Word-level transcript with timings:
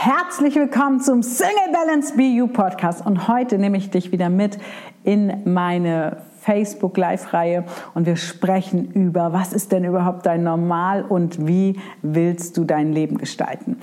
Herzlich 0.00 0.54
willkommen 0.54 1.00
zum 1.00 1.24
Single 1.24 1.72
Balance 1.72 2.14
BU 2.16 2.46
Podcast 2.46 3.04
und 3.04 3.26
heute 3.26 3.58
nehme 3.58 3.78
ich 3.78 3.90
dich 3.90 4.12
wieder 4.12 4.28
mit 4.28 4.56
in 5.02 5.42
meine 5.44 6.18
Facebook 6.38 6.96
Live-Reihe 6.96 7.64
und 7.94 8.06
wir 8.06 8.14
sprechen 8.14 8.92
über, 8.92 9.32
was 9.32 9.52
ist 9.52 9.72
denn 9.72 9.82
überhaupt 9.82 10.24
dein 10.24 10.44
Normal 10.44 11.02
und 11.02 11.48
wie 11.48 11.80
willst 12.00 12.56
du 12.56 12.62
dein 12.62 12.92
Leben 12.92 13.18
gestalten. 13.18 13.76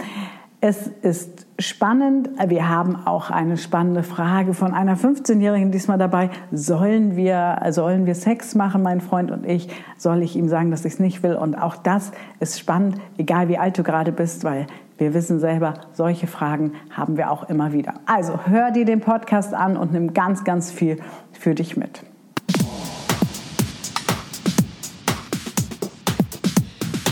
Es 0.68 0.88
ist 0.88 1.46
spannend. 1.60 2.28
Wir 2.48 2.68
haben 2.68 2.96
auch 3.06 3.30
eine 3.30 3.56
spannende 3.56 4.02
Frage 4.02 4.56
von 4.56 4.74
einer 4.74 4.98
15-Jährigen 4.98 5.70
diesmal 5.70 6.00
dabei. 6.00 6.32
Sollen 6.52 7.16
wir, 7.16 7.62
sollen 7.70 8.08
wir 8.08 8.16
Sex 8.16 8.56
machen, 8.56 8.82
mein 8.82 9.00
Freund 9.00 9.30
und 9.30 9.46
ich? 9.46 9.70
Soll 10.00 10.24
ich 10.24 10.36
ihm 10.36 10.50
sagen, 10.50 10.72
dass 10.72 10.84
ich 10.84 10.94
es 10.94 11.00
nicht 11.00 11.22
will? 11.22 11.36
Und 11.36 11.54
auch 11.54 11.76
das 11.76 12.14
ist 12.40 12.60
spannend, 12.60 13.00
egal 13.20 13.48
wie 13.48 13.60
alt 13.60 13.78
du 13.78 13.84
gerade 13.84 14.12
bist, 14.12 14.44
weil 14.44 14.66
wir 14.98 15.14
wissen 15.14 15.40
selber, 15.40 15.76
solche 15.94 16.26
Fragen 16.26 16.72
haben 16.90 17.16
wir 17.16 17.30
auch 17.30 17.48
immer 17.48 17.72
wieder. 17.72 17.94
Also 18.08 18.48
hör 18.48 18.72
dir 18.72 18.86
den 18.86 19.02
Podcast 19.02 19.54
an 19.54 19.78
und 19.78 19.94
nimm 19.94 20.16
ganz, 20.16 20.46
ganz 20.46 20.72
viel 20.72 20.98
für 21.32 21.54
dich 21.54 21.78
mit. 21.78 22.02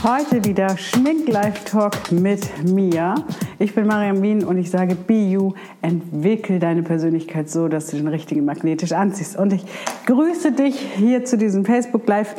Heute 0.03 0.43
wieder 0.43 0.77
Schmink 0.77 1.29
Live 1.29 1.63
Talk 1.63 2.11
mit 2.11 2.67
mir. 2.67 3.15
Ich 3.59 3.75
bin 3.75 3.85
Mariam 3.85 4.21
Wien 4.21 4.43
und 4.43 4.57
ich 4.57 4.71
sage 4.71 4.95
Be 4.95 5.29
You, 5.29 5.53
entwickel 5.81 6.59
deine 6.59 6.83
Persönlichkeit 6.83 7.49
so, 7.49 7.67
dass 7.67 7.87
du 7.87 7.97
den 7.97 8.07
richtigen 8.07 8.45
magnetisch 8.45 8.93
anziehst. 8.93 9.37
Und 9.37 9.53
ich 9.53 9.63
grüße 10.05 10.53
dich 10.53 10.79
hier 10.79 11.23
zu 11.25 11.37
diesem 11.37 11.63
Facebook 11.63 12.07
Live 12.07 12.35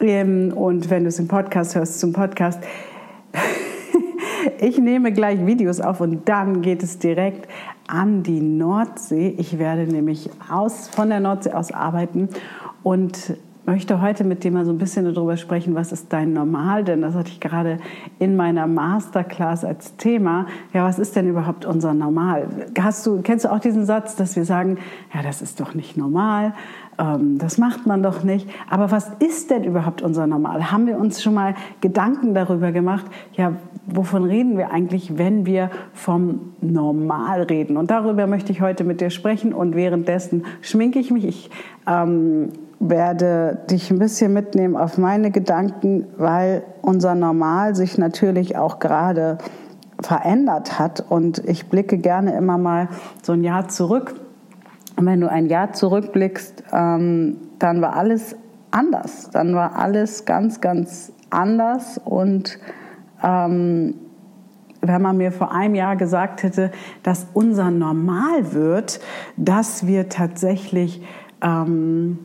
ähm, 0.00 0.52
und 0.54 0.90
wenn 0.90 1.04
du 1.04 1.08
es 1.08 1.18
im 1.18 1.28
Podcast 1.28 1.74
hörst, 1.74 2.00
zum 2.00 2.12
Podcast. 2.12 2.60
Ich 4.60 4.78
nehme 4.78 5.12
gleich 5.12 5.44
Videos 5.44 5.80
auf 5.80 6.00
und 6.00 6.28
dann 6.28 6.62
geht 6.62 6.82
es 6.82 6.98
direkt 6.98 7.48
an 7.88 8.22
die 8.22 8.40
Nordsee. 8.40 9.34
Ich 9.38 9.58
werde 9.58 9.82
nämlich 9.92 10.30
aus, 10.48 10.88
von 10.88 11.08
der 11.08 11.20
Nordsee 11.20 11.52
aus 11.52 11.72
arbeiten 11.72 12.28
und 12.82 13.36
möchte 13.66 14.00
heute 14.00 14.24
mit 14.24 14.44
dir 14.44 14.52
mal 14.52 14.64
so 14.64 14.72
ein 14.72 14.78
bisschen 14.78 15.12
darüber 15.12 15.36
sprechen, 15.36 15.74
was 15.74 15.92
ist 15.92 16.12
dein 16.12 16.32
Normal? 16.32 16.84
Denn 16.84 17.02
das 17.02 17.14
hatte 17.14 17.30
ich 17.30 17.40
gerade 17.40 17.78
in 18.18 18.36
meiner 18.36 18.66
Masterclass 18.66 19.64
als 19.64 19.96
Thema. 19.96 20.46
Ja, 20.72 20.84
was 20.84 20.98
ist 20.98 21.16
denn 21.16 21.28
überhaupt 21.28 21.64
unser 21.64 21.92
Normal? 21.92 22.46
Hast 22.80 23.06
du, 23.06 23.20
kennst 23.22 23.44
du 23.44 23.52
auch 23.52 23.58
diesen 23.58 23.84
Satz, 23.84 24.16
dass 24.16 24.36
wir 24.36 24.44
sagen, 24.44 24.78
ja, 25.12 25.22
das 25.22 25.42
ist 25.42 25.60
doch 25.60 25.74
nicht 25.74 25.96
normal, 25.96 26.54
ähm, 26.98 27.38
das 27.38 27.58
macht 27.58 27.86
man 27.86 28.02
doch 28.02 28.22
nicht. 28.22 28.48
Aber 28.70 28.90
was 28.90 29.10
ist 29.18 29.50
denn 29.50 29.64
überhaupt 29.64 30.02
unser 30.02 30.26
Normal? 30.26 30.70
Haben 30.70 30.86
wir 30.86 30.98
uns 30.98 31.22
schon 31.22 31.34
mal 31.34 31.54
Gedanken 31.80 32.34
darüber 32.34 32.72
gemacht? 32.72 33.06
Ja, 33.34 33.52
wovon 33.86 34.24
reden 34.24 34.56
wir 34.56 34.70
eigentlich, 34.70 35.18
wenn 35.18 35.46
wir 35.46 35.70
vom 35.92 36.52
Normal 36.60 37.42
reden? 37.42 37.76
Und 37.76 37.90
darüber 37.90 38.26
möchte 38.26 38.52
ich 38.52 38.60
heute 38.60 38.84
mit 38.84 39.00
dir 39.00 39.10
sprechen. 39.10 39.52
Und 39.52 39.74
währenddessen 39.74 40.44
schminke 40.60 40.98
ich 40.98 41.10
mich. 41.10 41.24
Ich 41.24 41.50
ähm, 41.86 42.50
werde 42.78 43.58
dich 43.70 43.90
ein 43.90 43.98
bisschen 43.98 44.32
mitnehmen 44.32 44.76
auf 44.76 44.98
meine 44.98 45.30
Gedanken, 45.30 46.06
weil 46.16 46.62
unser 46.82 47.14
Normal 47.14 47.74
sich 47.74 47.98
natürlich 47.98 48.56
auch 48.56 48.78
gerade 48.78 49.38
verändert 50.00 50.78
hat. 50.78 51.04
Und 51.08 51.38
ich 51.46 51.68
blicke 51.68 51.98
gerne 51.98 52.36
immer 52.36 52.58
mal 52.58 52.88
so 53.22 53.32
ein 53.32 53.42
Jahr 53.42 53.68
zurück. 53.68 54.14
Und 54.96 55.06
wenn 55.06 55.20
du 55.20 55.30
ein 55.30 55.46
Jahr 55.46 55.72
zurückblickst, 55.72 56.64
ähm, 56.72 57.38
dann 57.58 57.80
war 57.80 57.96
alles 57.96 58.36
anders. 58.70 59.30
Dann 59.30 59.54
war 59.54 59.76
alles 59.76 60.24
ganz, 60.24 60.60
ganz 60.60 61.12
anders. 61.30 62.00
Und 62.04 62.58
ähm, 63.22 63.94
wenn 64.82 65.02
man 65.02 65.16
mir 65.16 65.32
vor 65.32 65.52
einem 65.52 65.74
Jahr 65.74 65.96
gesagt 65.96 66.42
hätte, 66.42 66.70
dass 67.02 67.26
unser 67.32 67.70
Normal 67.70 68.52
wird, 68.52 69.00
dass 69.36 69.86
wir 69.86 70.08
tatsächlich 70.08 71.02
ähm, 71.42 72.18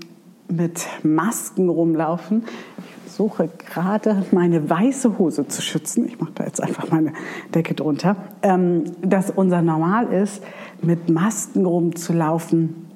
mit 0.52 0.86
Masken 1.04 1.70
rumlaufen. 1.70 2.44
Ich 2.78 3.04
versuche 3.04 3.50
gerade 3.58 4.26
meine 4.32 4.70
weiße 4.70 5.18
Hose 5.18 5.48
zu 5.48 5.62
schützen. 5.62 6.06
Ich 6.08 6.20
mache 6.20 6.32
da 6.36 6.46
jetzt 6.46 6.62
einfach 6.62 6.90
meine 6.92 7.14
Decke 7.54 7.74
drunter. 7.74 8.16
Ähm, 8.42 8.84
dass 9.02 9.30
unser 9.30 9.62
Normal 9.62 10.12
ist, 10.14 10.44
mit 10.82 11.10
Masken 11.10 11.66
rumzulaufen 11.66 12.88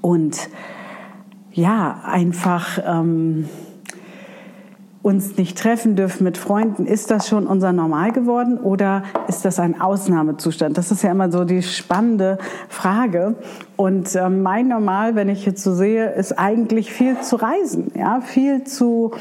und 0.00 0.48
ja, 1.52 2.02
einfach 2.04 2.78
ähm, 2.86 3.48
uns 5.08 5.38
nicht 5.38 5.56
treffen 5.56 5.96
dürfen 5.96 6.24
mit 6.24 6.36
Freunden, 6.36 6.84
ist 6.84 7.10
das 7.10 7.28
schon 7.28 7.46
unser 7.46 7.72
Normal 7.72 8.12
geworden 8.12 8.58
oder 8.58 9.04
ist 9.26 9.42
das 9.46 9.58
ein 9.58 9.80
Ausnahmezustand? 9.80 10.76
Das 10.76 10.90
ist 10.90 11.02
ja 11.02 11.10
immer 11.12 11.32
so 11.32 11.44
die 11.44 11.62
spannende 11.62 12.36
Frage. 12.68 13.36
Und 13.76 14.14
äh, 14.14 14.28
mein 14.28 14.68
Normal, 14.68 15.14
wenn 15.14 15.30
ich 15.30 15.46
jetzt 15.46 15.62
so 15.62 15.72
sehe, 15.72 16.10
ist 16.10 16.38
eigentlich 16.38 16.92
viel 16.92 17.18
zu 17.20 17.36
reisen, 17.36 17.90
ja, 17.94 18.20
viel 18.20 18.64
zu 18.64 19.12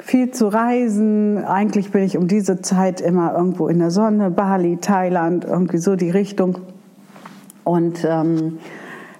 viel 0.00 0.30
zu 0.30 0.48
reisen. 0.48 1.44
Eigentlich 1.44 1.90
bin 1.90 2.04
ich 2.04 2.16
um 2.16 2.26
diese 2.26 2.62
Zeit 2.62 3.02
immer 3.02 3.34
irgendwo 3.34 3.68
in 3.68 3.78
der 3.78 3.90
Sonne, 3.90 4.30
Bali, 4.30 4.78
Thailand, 4.80 5.44
irgendwie 5.44 5.78
so 5.78 5.94
die 5.94 6.10
Richtung. 6.10 6.56
Und 7.64 8.02
ähm, 8.08 8.60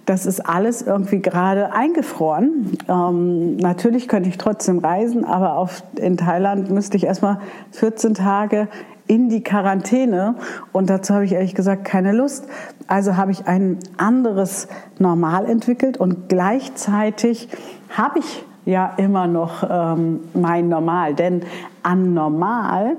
das 0.06 0.26
ist 0.26 0.41
alles 0.41 0.82
irgendwie 0.82 1.20
gerade 1.20 1.72
eingefroren. 1.72 2.76
Ähm, 2.88 3.56
natürlich 3.56 4.09
könnte 4.09 4.28
ich 4.28 4.38
trotzdem 4.38 4.78
reisen, 4.78 5.25
aber 5.25 5.56
auf, 5.56 5.82
in 5.97 6.16
Thailand 6.16 6.70
müsste 6.70 6.97
ich 6.97 7.04
erstmal 7.04 7.38
14 7.72 8.14
Tage 8.14 8.69
in 9.06 9.28
die 9.28 9.43
Quarantäne 9.43 10.37
und 10.72 10.88
dazu 10.88 11.14
habe 11.14 11.25
ich 11.25 11.32
ehrlich 11.32 11.54
gesagt 11.54 11.84
keine 11.84 12.12
Lust. 12.12 12.47
Also 12.87 13.16
habe 13.16 13.32
ich 13.32 13.47
ein 13.47 13.78
anderes 13.97 14.69
Normal 14.98 15.47
entwickelt 15.47 15.97
und 15.98 16.28
gleichzeitig 16.28 17.48
habe 17.91 18.19
ich 18.19 18.44
ja 18.64 18.94
immer 18.97 19.26
noch 19.26 19.66
ähm, 19.69 20.20
mein 20.32 20.69
Normal, 20.69 21.14
denn 21.14 21.43
an 21.82 22.14
Normal 22.14 22.97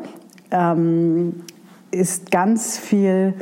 ähm, 0.51 1.41
ist 1.89 2.29
ganz 2.29 2.77
viel 2.77 3.33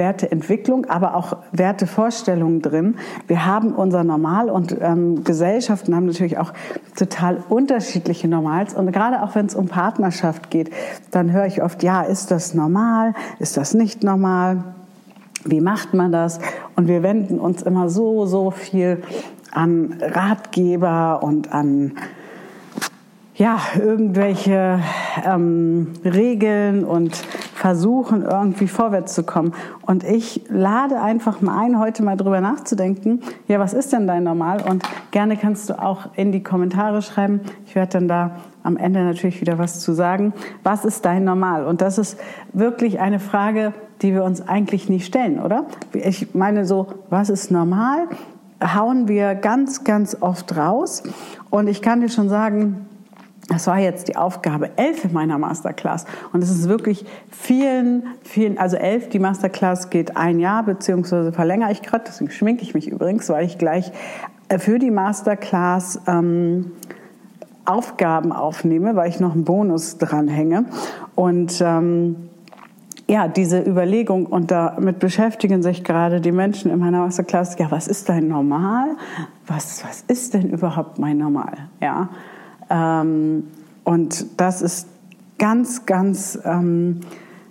Werteentwicklung, 0.00 0.86
aber 0.86 1.14
auch 1.14 1.36
Wertevorstellungen 1.52 2.62
drin. 2.62 2.96
Wir 3.28 3.44
haben 3.44 3.74
unser 3.74 4.02
Normal 4.02 4.48
und 4.48 4.74
ähm, 4.80 5.22
Gesellschaften 5.24 5.94
haben 5.94 6.06
natürlich 6.06 6.38
auch 6.38 6.52
total 6.96 7.44
unterschiedliche 7.50 8.26
Normals. 8.26 8.72
Und 8.74 8.90
gerade 8.92 9.22
auch 9.22 9.34
wenn 9.34 9.46
es 9.46 9.54
um 9.54 9.68
Partnerschaft 9.68 10.50
geht, 10.50 10.70
dann 11.10 11.30
höre 11.30 11.44
ich 11.44 11.62
oft, 11.62 11.82
ja, 11.82 12.00
ist 12.02 12.30
das 12.30 12.54
normal? 12.54 13.14
Ist 13.38 13.58
das 13.58 13.74
nicht 13.74 14.02
normal? 14.02 14.64
Wie 15.44 15.60
macht 15.60 15.92
man 15.92 16.12
das? 16.12 16.40
Und 16.76 16.88
wir 16.88 17.02
wenden 17.02 17.38
uns 17.38 17.62
immer 17.62 17.90
so, 17.90 18.24
so 18.24 18.50
viel 18.50 19.02
an 19.52 19.96
Ratgeber 20.00 21.22
und 21.22 21.52
an 21.52 21.92
ja, 23.40 23.58
irgendwelche 23.74 24.80
ähm, 25.24 25.94
Regeln 26.04 26.84
und 26.84 27.16
versuchen, 27.16 28.22
irgendwie 28.22 28.68
vorwärts 28.68 29.14
zu 29.14 29.22
kommen. 29.22 29.54
Und 29.80 30.04
ich 30.04 30.42
lade 30.50 31.00
einfach 31.00 31.40
mal 31.40 31.58
ein, 31.58 31.78
heute 31.78 32.02
mal 32.02 32.18
drüber 32.18 32.42
nachzudenken, 32.42 33.22
ja, 33.48 33.58
was 33.58 33.72
ist 33.72 33.94
denn 33.94 34.06
dein 34.06 34.24
Normal? 34.24 34.62
Und 34.68 34.82
gerne 35.10 35.38
kannst 35.38 35.70
du 35.70 35.82
auch 35.82 36.10
in 36.16 36.32
die 36.32 36.42
Kommentare 36.42 37.00
schreiben. 37.00 37.40
Ich 37.64 37.74
werde 37.74 37.92
dann 37.92 38.08
da 38.08 38.36
am 38.62 38.76
Ende 38.76 39.02
natürlich 39.02 39.40
wieder 39.40 39.56
was 39.56 39.80
zu 39.80 39.94
sagen. 39.94 40.34
Was 40.62 40.84
ist 40.84 41.06
dein 41.06 41.24
Normal? 41.24 41.64
Und 41.64 41.80
das 41.80 41.96
ist 41.96 42.20
wirklich 42.52 43.00
eine 43.00 43.20
Frage, 43.20 43.72
die 44.02 44.12
wir 44.12 44.22
uns 44.22 44.46
eigentlich 44.46 44.90
nie 44.90 45.00
stellen, 45.00 45.40
oder? 45.40 45.64
Ich 45.94 46.34
meine 46.34 46.66
so, 46.66 46.88
was 47.08 47.30
ist 47.30 47.50
normal? 47.50 48.06
Hauen 48.62 49.08
wir 49.08 49.34
ganz, 49.34 49.82
ganz 49.82 50.14
oft 50.20 50.54
raus. 50.58 51.02
Und 51.48 51.68
ich 51.68 51.80
kann 51.80 52.02
dir 52.02 52.10
schon 52.10 52.28
sagen, 52.28 52.86
das 53.50 53.66
war 53.66 53.80
jetzt 53.80 54.06
die 54.06 54.16
Aufgabe 54.16 54.70
11 54.76 55.06
in 55.06 55.12
meiner 55.12 55.36
Masterclass. 55.36 56.06
Und 56.32 56.42
es 56.42 56.50
ist 56.50 56.68
wirklich 56.68 57.04
vielen, 57.30 58.04
vielen, 58.22 58.58
also 58.58 58.76
11, 58.76 59.08
die 59.08 59.18
Masterclass 59.18 59.90
geht 59.90 60.16
ein 60.16 60.38
Jahr, 60.38 60.62
beziehungsweise 60.62 61.32
verlängere 61.32 61.72
ich 61.72 61.82
gerade, 61.82 62.04
deswegen 62.06 62.30
schminke 62.30 62.62
ich 62.62 62.74
mich 62.74 62.88
übrigens, 62.88 63.28
weil 63.28 63.44
ich 63.44 63.58
gleich 63.58 63.90
äh, 64.48 64.58
für 64.58 64.78
die 64.78 64.92
Masterclass 64.92 66.00
ähm, 66.06 66.72
Aufgaben 67.64 68.32
aufnehme, 68.32 68.94
weil 68.94 69.08
ich 69.08 69.18
noch 69.18 69.34
einen 69.34 69.44
Bonus 69.44 69.98
dranhänge. 69.98 70.66
Und 71.16 71.60
ähm, 71.60 72.30
ja, 73.08 73.26
diese 73.26 73.60
Überlegung 73.60 74.26
und 74.26 74.52
damit 74.52 75.00
beschäftigen 75.00 75.64
sich 75.64 75.82
gerade 75.82 76.20
die 76.20 76.30
Menschen 76.30 76.70
in 76.70 76.78
meiner 76.78 77.00
Masterclass. 77.00 77.58
Ja, 77.58 77.68
was 77.70 77.88
ist 77.88 78.08
dein 78.08 78.28
Normal? 78.28 78.96
Was, 79.48 79.84
was 79.84 80.04
ist 80.06 80.34
denn 80.34 80.50
überhaupt 80.50 81.00
mein 81.00 81.18
Normal? 81.18 81.68
Ja, 81.80 82.10
und 82.70 84.26
das 84.36 84.62
ist 84.62 84.86
ganz, 85.38 85.86
ganz 85.86 86.38
ähm, 86.44 87.00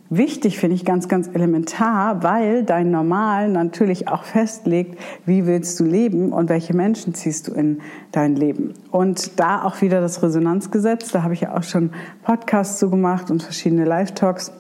wichtig, 0.09 0.57
finde 0.57 0.75
ich, 0.75 0.85
ganz, 0.85 1.07
ganz 1.07 1.29
elementar, 1.33 2.23
weil 2.23 2.63
dein 2.63 2.91
Normal 2.91 3.49
natürlich 3.49 4.07
auch 4.07 4.23
festlegt, 4.23 4.99
wie 5.25 5.45
willst 5.45 5.79
du 5.79 5.83
leben 5.83 6.31
und 6.31 6.49
welche 6.49 6.75
Menschen 6.75 7.13
ziehst 7.13 7.47
du 7.47 7.53
in 7.53 7.79
dein 8.11 8.35
Leben. 8.35 8.73
Und 8.91 9.39
da 9.39 9.63
auch 9.63 9.81
wieder 9.81 10.01
das 10.01 10.23
Resonanzgesetz, 10.23 11.11
da 11.11 11.23
habe 11.23 11.33
ich 11.33 11.41
ja 11.41 11.57
auch 11.57 11.63
schon 11.63 11.91
Podcasts 12.23 12.79
zu 12.79 12.89
gemacht 12.89 13.29
und 13.29 13.43
verschiedene 13.43 13.85
Live-Talks. 13.85 14.51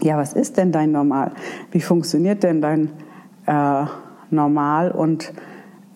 ja, 0.00 0.16
was 0.16 0.32
ist 0.32 0.56
denn 0.56 0.72
dein 0.72 0.92
Normal? 0.92 1.32
Wie 1.70 1.80
funktioniert 1.80 2.42
denn 2.42 2.60
dein 2.60 2.90
äh, 3.46 3.84
Normal 4.30 4.90
und 4.90 5.32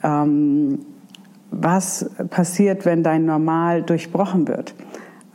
ähm, 0.03 0.81
was 1.53 2.11
passiert, 2.31 2.85
wenn 2.85 3.03
dein 3.03 3.27
Normal 3.27 3.83
durchbrochen 3.83 4.49
wird? 4.49 4.75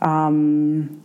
Ähm, 0.04 1.00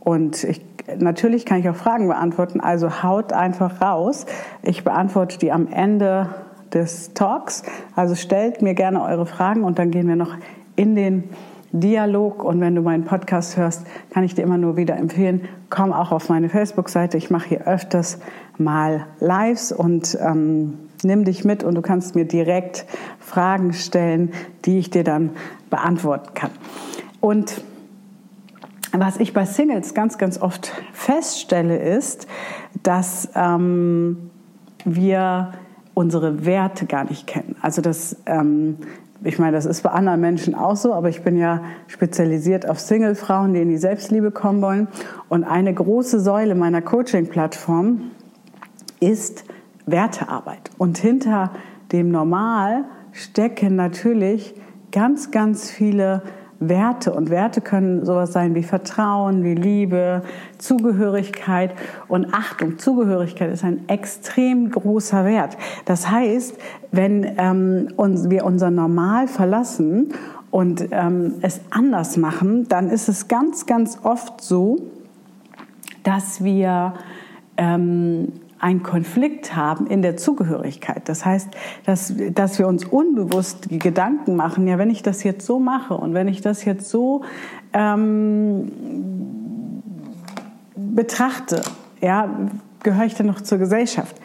und 0.00 0.44
ich, 0.44 0.64
natürlich 0.98 1.44
kann 1.44 1.58
ich 1.58 1.68
auch 1.68 1.76
Fragen 1.76 2.08
beantworten, 2.08 2.60
also 2.60 3.02
haut 3.02 3.32
einfach 3.32 3.80
raus. 3.80 4.26
Ich 4.62 4.84
beantworte 4.84 5.38
die 5.38 5.52
am 5.52 5.66
Ende 5.66 6.28
des 6.72 7.14
Talks. 7.14 7.62
Also 7.94 8.14
stellt 8.14 8.62
mir 8.62 8.74
gerne 8.74 9.02
eure 9.02 9.26
Fragen 9.26 9.64
und 9.64 9.78
dann 9.78 9.90
gehen 9.90 10.08
wir 10.08 10.16
noch 10.16 10.36
in 10.76 10.94
den 10.94 11.24
Dialog. 11.72 12.44
Und 12.44 12.60
wenn 12.60 12.74
du 12.74 12.82
meinen 12.82 13.04
Podcast 13.04 13.56
hörst, 13.56 13.86
kann 14.10 14.24
ich 14.24 14.34
dir 14.34 14.42
immer 14.42 14.58
nur 14.58 14.76
wieder 14.76 14.96
empfehlen, 14.96 15.48
komm 15.70 15.92
auch 15.92 16.12
auf 16.12 16.28
meine 16.28 16.48
Facebook-Seite. 16.48 17.16
Ich 17.16 17.30
mache 17.30 17.48
hier 17.48 17.66
öfters 17.66 18.18
mal 18.58 19.06
Lives 19.18 19.72
und 19.72 20.16
ähm, 20.20 20.83
nimm 21.04 21.24
dich 21.24 21.44
mit 21.44 21.62
und 21.62 21.74
du 21.74 21.82
kannst 21.82 22.14
mir 22.14 22.24
direkt 22.24 22.86
Fragen 23.18 23.72
stellen, 23.72 24.32
die 24.64 24.78
ich 24.78 24.90
dir 24.90 25.04
dann 25.04 25.30
beantworten 25.70 26.34
kann. 26.34 26.50
Und 27.20 27.62
was 28.92 29.18
ich 29.18 29.32
bei 29.32 29.44
Singles 29.44 29.94
ganz, 29.94 30.18
ganz 30.18 30.40
oft 30.40 30.72
feststelle, 30.92 31.78
ist, 31.78 32.28
dass 32.82 33.28
ähm, 33.34 34.30
wir 34.84 35.52
unsere 35.94 36.44
Werte 36.44 36.86
gar 36.86 37.04
nicht 37.04 37.26
kennen. 37.26 37.56
Also 37.60 37.80
das, 37.80 38.16
ähm, 38.26 38.78
ich 39.22 39.38
meine, 39.38 39.52
das 39.52 39.64
ist 39.64 39.82
bei 39.82 39.90
anderen 39.90 40.20
Menschen 40.20 40.54
auch 40.54 40.76
so, 40.76 40.92
aber 40.92 41.08
ich 41.08 41.22
bin 41.22 41.36
ja 41.36 41.62
spezialisiert 41.86 42.68
auf 42.68 42.78
Single-Frauen, 42.78 43.54
die 43.54 43.62
in 43.62 43.68
die 43.68 43.78
Selbstliebe 43.78 44.30
kommen 44.30 44.60
wollen. 44.60 44.88
Und 45.28 45.44
eine 45.44 45.72
große 45.72 46.20
Säule 46.20 46.54
meiner 46.54 46.82
Coaching-Plattform 46.82 48.10
ist 49.00 49.44
Wertearbeit. 49.86 50.70
Und 50.78 50.98
hinter 50.98 51.50
dem 51.92 52.10
Normal 52.10 52.84
stecken 53.12 53.76
natürlich 53.76 54.54
ganz, 54.90 55.30
ganz 55.30 55.70
viele 55.70 56.22
Werte. 56.60 57.12
Und 57.12 57.30
Werte 57.30 57.60
können 57.60 58.04
sowas 58.04 58.32
sein 58.32 58.54
wie 58.54 58.62
Vertrauen, 58.62 59.44
wie 59.44 59.54
Liebe, 59.54 60.22
Zugehörigkeit. 60.58 61.74
Und 62.08 62.32
Achtung, 62.32 62.78
Zugehörigkeit 62.78 63.52
ist 63.52 63.64
ein 63.64 63.88
extrem 63.88 64.70
großer 64.70 65.24
Wert. 65.24 65.56
Das 65.84 66.10
heißt, 66.10 66.56
wenn 66.92 67.26
ähm, 67.38 67.88
uns, 67.96 68.30
wir 68.30 68.44
unser 68.44 68.70
Normal 68.70 69.28
verlassen 69.28 70.14
und 70.50 70.88
ähm, 70.92 71.34
es 71.42 71.60
anders 71.70 72.16
machen, 72.16 72.68
dann 72.68 72.88
ist 72.88 73.08
es 73.08 73.28
ganz, 73.28 73.66
ganz 73.66 73.98
oft 74.02 74.40
so, 74.40 74.78
dass 76.04 76.44
wir 76.44 76.94
ähm, 77.56 78.32
einen 78.58 78.82
Konflikt 78.82 79.54
haben 79.56 79.86
in 79.86 80.02
der 80.02 80.16
Zugehörigkeit. 80.16 81.08
Das 81.08 81.24
heißt, 81.24 81.48
dass, 81.84 82.14
dass 82.32 82.58
wir 82.58 82.66
uns 82.66 82.84
unbewusst 82.84 83.68
Gedanken 83.70 84.36
machen, 84.36 84.66
ja, 84.66 84.78
wenn 84.78 84.90
ich 84.90 85.02
das 85.02 85.22
jetzt 85.24 85.44
so 85.46 85.58
mache 85.58 85.94
und 85.94 86.14
wenn 86.14 86.28
ich 86.28 86.40
das 86.40 86.64
jetzt 86.64 86.88
so 86.88 87.22
ähm, 87.72 88.72
betrachte, 90.76 91.62
ja, 92.00 92.28
gehöre 92.82 93.06
ich 93.06 93.14
dann 93.14 93.26
noch 93.26 93.40
zur 93.40 93.58
Gesellschaft? 93.58 94.16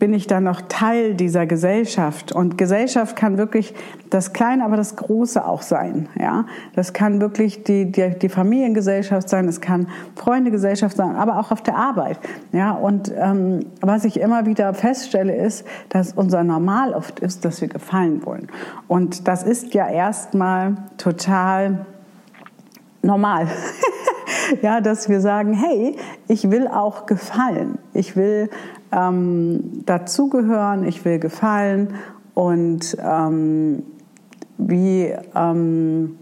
Bin 0.00 0.12
ich 0.14 0.26
dann 0.26 0.44
noch 0.44 0.62
Teil 0.62 1.14
dieser 1.14 1.46
Gesellschaft. 1.46 2.32
Und 2.32 2.58
Gesellschaft 2.58 3.14
kann 3.14 3.38
wirklich 3.38 3.74
das 4.08 4.32
Kleine, 4.32 4.64
aber 4.64 4.76
das 4.76 4.96
Große 4.96 5.44
auch 5.44 5.62
sein. 5.62 6.08
Ja, 6.18 6.46
das 6.74 6.92
kann 6.92 7.20
wirklich 7.20 7.62
die, 7.62 7.92
die, 7.92 8.18
die 8.18 8.28
Familiengesellschaft 8.28 9.28
sein, 9.28 9.46
es 9.46 9.60
kann 9.60 9.86
Freundegesellschaft 10.16 10.96
sein, 10.96 11.14
aber 11.14 11.38
auch 11.38 11.52
auf 11.52 11.62
der 11.62 11.76
Arbeit. 11.76 12.18
Ja, 12.50 12.72
und 12.72 13.12
ähm, 13.16 13.66
was 13.80 14.04
ich 14.04 14.18
immer 14.18 14.46
wieder 14.46 14.74
feststelle, 14.74 15.36
ist, 15.36 15.64
dass 15.90 16.14
unser 16.14 16.42
Normal 16.42 16.94
oft 16.94 17.20
ist, 17.20 17.44
dass 17.44 17.60
wir 17.60 17.68
gefallen 17.68 18.26
wollen. 18.26 18.48
Und 18.88 19.28
das 19.28 19.44
ist 19.44 19.74
ja 19.74 19.88
erstmal 19.88 20.76
total 20.96 21.86
normal. 23.02 23.48
ja, 24.62 24.80
dass 24.80 25.08
wir 25.08 25.20
sagen, 25.20 25.52
hey, 25.52 25.96
ich 26.26 26.50
will 26.50 26.66
auch 26.66 27.06
gefallen. 27.06 27.78
Ich 27.92 28.16
will 28.16 28.50
ähm, 28.92 29.82
dazugehören, 29.86 30.84
ich 30.84 31.04
will 31.04 31.18
gefallen 31.18 31.94
und 32.34 32.96
ähm, 33.02 33.82
wie, 34.58 35.12
ähm, 35.34 36.16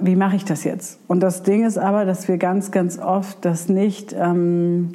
wie 0.00 0.16
mache 0.16 0.36
ich 0.36 0.44
das 0.44 0.64
jetzt? 0.64 1.00
Und 1.08 1.20
das 1.20 1.42
Ding 1.42 1.64
ist 1.64 1.78
aber, 1.78 2.04
dass 2.04 2.28
wir 2.28 2.38
ganz, 2.38 2.70
ganz 2.70 2.98
oft 2.98 3.44
das 3.44 3.68
nicht 3.68 4.14
ähm, 4.18 4.92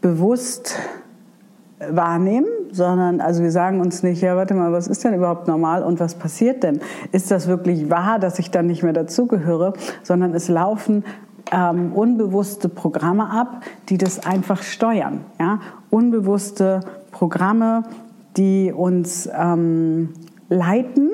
bewusst 0.00 0.78
wahrnehmen, 1.78 2.46
sondern 2.72 3.20
also 3.20 3.42
wir 3.42 3.50
sagen 3.50 3.80
uns 3.80 4.02
nicht, 4.02 4.22
ja, 4.22 4.36
warte 4.36 4.54
mal, 4.54 4.72
was 4.72 4.88
ist 4.88 5.04
denn 5.04 5.14
überhaupt 5.14 5.46
normal 5.46 5.82
und 5.82 6.00
was 6.00 6.14
passiert 6.14 6.62
denn? 6.62 6.80
Ist 7.12 7.30
das 7.30 7.48
wirklich 7.48 7.90
wahr, 7.90 8.18
dass 8.18 8.38
ich 8.38 8.50
dann 8.50 8.66
nicht 8.66 8.82
mehr 8.82 8.94
dazugehöre, 8.94 9.74
sondern 10.02 10.34
es 10.34 10.48
laufen 10.48 11.04
ähm, 11.52 11.92
unbewusste 11.92 12.68
Programme 12.68 13.30
ab, 13.30 13.62
die 13.88 13.98
das 13.98 14.24
einfach 14.24 14.62
steuern. 14.62 15.20
Ja? 15.38 15.60
Unbewusste 15.90 16.80
Programme, 17.10 17.84
die 18.36 18.72
uns 18.72 19.28
ähm, 19.32 20.10
leiten 20.48 21.10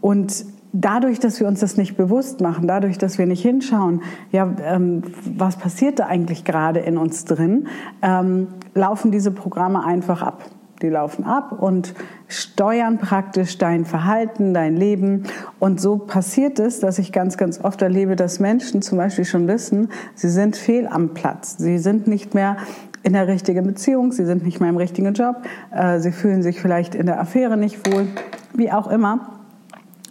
und 0.00 0.44
dadurch, 0.72 1.20
dass 1.20 1.40
wir 1.40 1.46
uns 1.46 1.60
das 1.60 1.76
nicht 1.76 1.96
bewusst 1.96 2.40
machen, 2.40 2.66
dadurch, 2.66 2.98
dass 2.98 3.16
wir 3.16 3.26
nicht 3.26 3.42
hinschauen, 3.42 4.02
ja, 4.32 4.52
ähm, 4.62 5.02
was 5.36 5.56
passiert 5.56 6.00
da 6.00 6.06
eigentlich 6.06 6.44
gerade 6.44 6.80
in 6.80 6.98
uns 6.98 7.24
drin, 7.24 7.68
ähm, 8.02 8.48
laufen 8.74 9.12
diese 9.12 9.30
Programme 9.30 9.84
einfach 9.84 10.20
ab. 10.22 10.42
Die 10.84 10.90
laufen 10.90 11.24
ab 11.24 11.62
und 11.62 11.94
steuern 12.28 12.98
praktisch 12.98 13.56
dein 13.56 13.86
Verhalten, 13.86 14.52
dein 14.52 14.76
Leben. 14.76 15.22
Und 15.58 15.80
so 15.80 15.96
passiert 15.96 16.58
es, 16.58 16.78
dass 16.78 16.98
ich 16.98 17.10
ganz, 17.10 17.38
ganz 17.38 17.58
oft 17.64 17.80
erlebe, 17.80 18.16
dass 18.16 18.38
Menschen 18.38 18.82
zum 18.82 18.98
Beispiel 18.98 19.24
schon 19.24 19.48
wissen, 19.48 19.88
sie 20.14 20.28
sind 20.28 20.56
fehl 20.56 20.86
am 20.86 21.14
Platz. 21.14 21.56
Sie 21.56 21.78
sind 21.78 22.06
nicht 22.06 22.34
mehr 22.34 22.58
in 23.02 23.14
der 23.14 23.28
richtigen 23.28 23.66
Beziehung, 23.66 24.12
sie 24.12 24.26
sind 24.26 24.44
nicht 24.44 24.60
mehr 24.60 24.68
im 24.68 24.76
richtigen 24.76 25.14
Job, 25.14 25.36
äh, 25.70 26.00
sie 26.00 26.12
fühlen 26.12 26.42
sich 26.42 26.60
vielleicht 26.60 26.94
in 26.94 27.06
der 27.06 27.18
Affäre 27.18 27.56
nicht 27.56 27.90
wohl, 27.90 28.06
wie 28.52 28.70
auch 28.70 28.90
immer. 28.90 29.33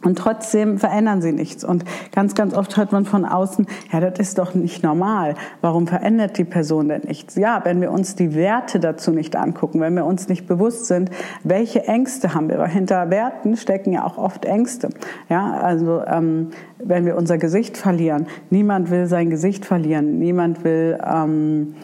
Und 0.03 0.17
trotzdem 0.17 0.77
verändern 0.77 1.21
sie 1.21 1.31
nichts. 1.31 1.63
Und 1.63 1.85
ganz, 2.11 2.35
ganz 2.35 2.53
oft 2.53 2.77
hört 2.77 2.91
man 2.91 3.05
von 3.05 3.25
außen, 3.25 3.65
ja, 3.91 3.99
das 3.99 4.19
ist 4.19 4.37
doch 4.37 4.53
nicht 4.53 4.83
normal. 4.83 5.35
Warum 5.61 5.87
verändert 5.87 6.37
die 6.37 6.43
Person 6.43 6.89
denn 6.89 7.03
nichts? 7.05 7.35
Ja, 7.35 7.61
wenn 7.63 7.81
wir 7.81 7.91
uns 7.91 8.15
die 8.15 8.35
Werte 8.35 8.79
dazu 8.79 9.11
nicht 9.11 9.35
angucken, 9.35 9.79
wenn 9.79 9.95
wir 9.95 10.05
uns 10.05 10.27
nicht 10.27 10.47
bewusst 10.47 10.85
sind, 10.85 11.09
welche 11.43 11.87
Ängste 11.87 12.33
haben 12.33 12.49
wir. 12.49 12.59
Weil 12.59 12.69
hinter 12.69 13.09
Werten 13.09 13.55
stecken 13.57 13.93
ja 13.93 14.05
auch 14.05 14.17
oft 14.17 14.45
Ängste. 14.45 14.89
Ja, 15.29 15.53
also 15.53 16.03
ähm, 16.05 16.51
wenn 16.77 17.05
wir 17.05 17.15
unser 17.15 17.37
Gesicht 17.37 17.77
verlieren, 17.77 18.27
niemand 18.49 18.91
will 18.91 19.07
sein 19.07 19.29
Gesicht 19.29 19.65
verlieren, 19.65 20.19
niemand 20.19 20.63
will 20.63 20.97
ähm, 21.05 21.75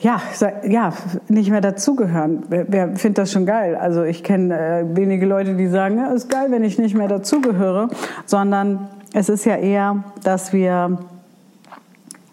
ja, 0.00 0.20
ja, 0.66 0.92
nicht 1.28 1.50
mehr 1.50 1.60
dazugehören. 1.60 2.44
Wer, 2.48 2.66
wer 2.68 2.96
findet 2.96 3.18
das 3.18 3.32
schon 3.32 3.46
geil? 3.46 3.74
Also 3.74 4.04
ich 4.04 4.22
kenne 4.22 4.56
äh, 4.56 4.96
wenige 4.96 5.26
Leute, 5.26 5.54
die 5.54 5.66
sagen, 5.66 5.98
ja, 5.98 6.12
ist 6.12 6.30
geil, 6.30 6.46
wenn 6.50 6.62
ich 6.62 6.78
nicht 6.78 6.94
mehr 6.94 7.08
dazugehöre, 7.08 7.88
sondern 8.24 8.88
es 9.12 9.28
ist 9.28 9.44
ja 9.44 9.56
eher, 9.56 10.04
dass 10.22 10.52
wir 10.52 10.98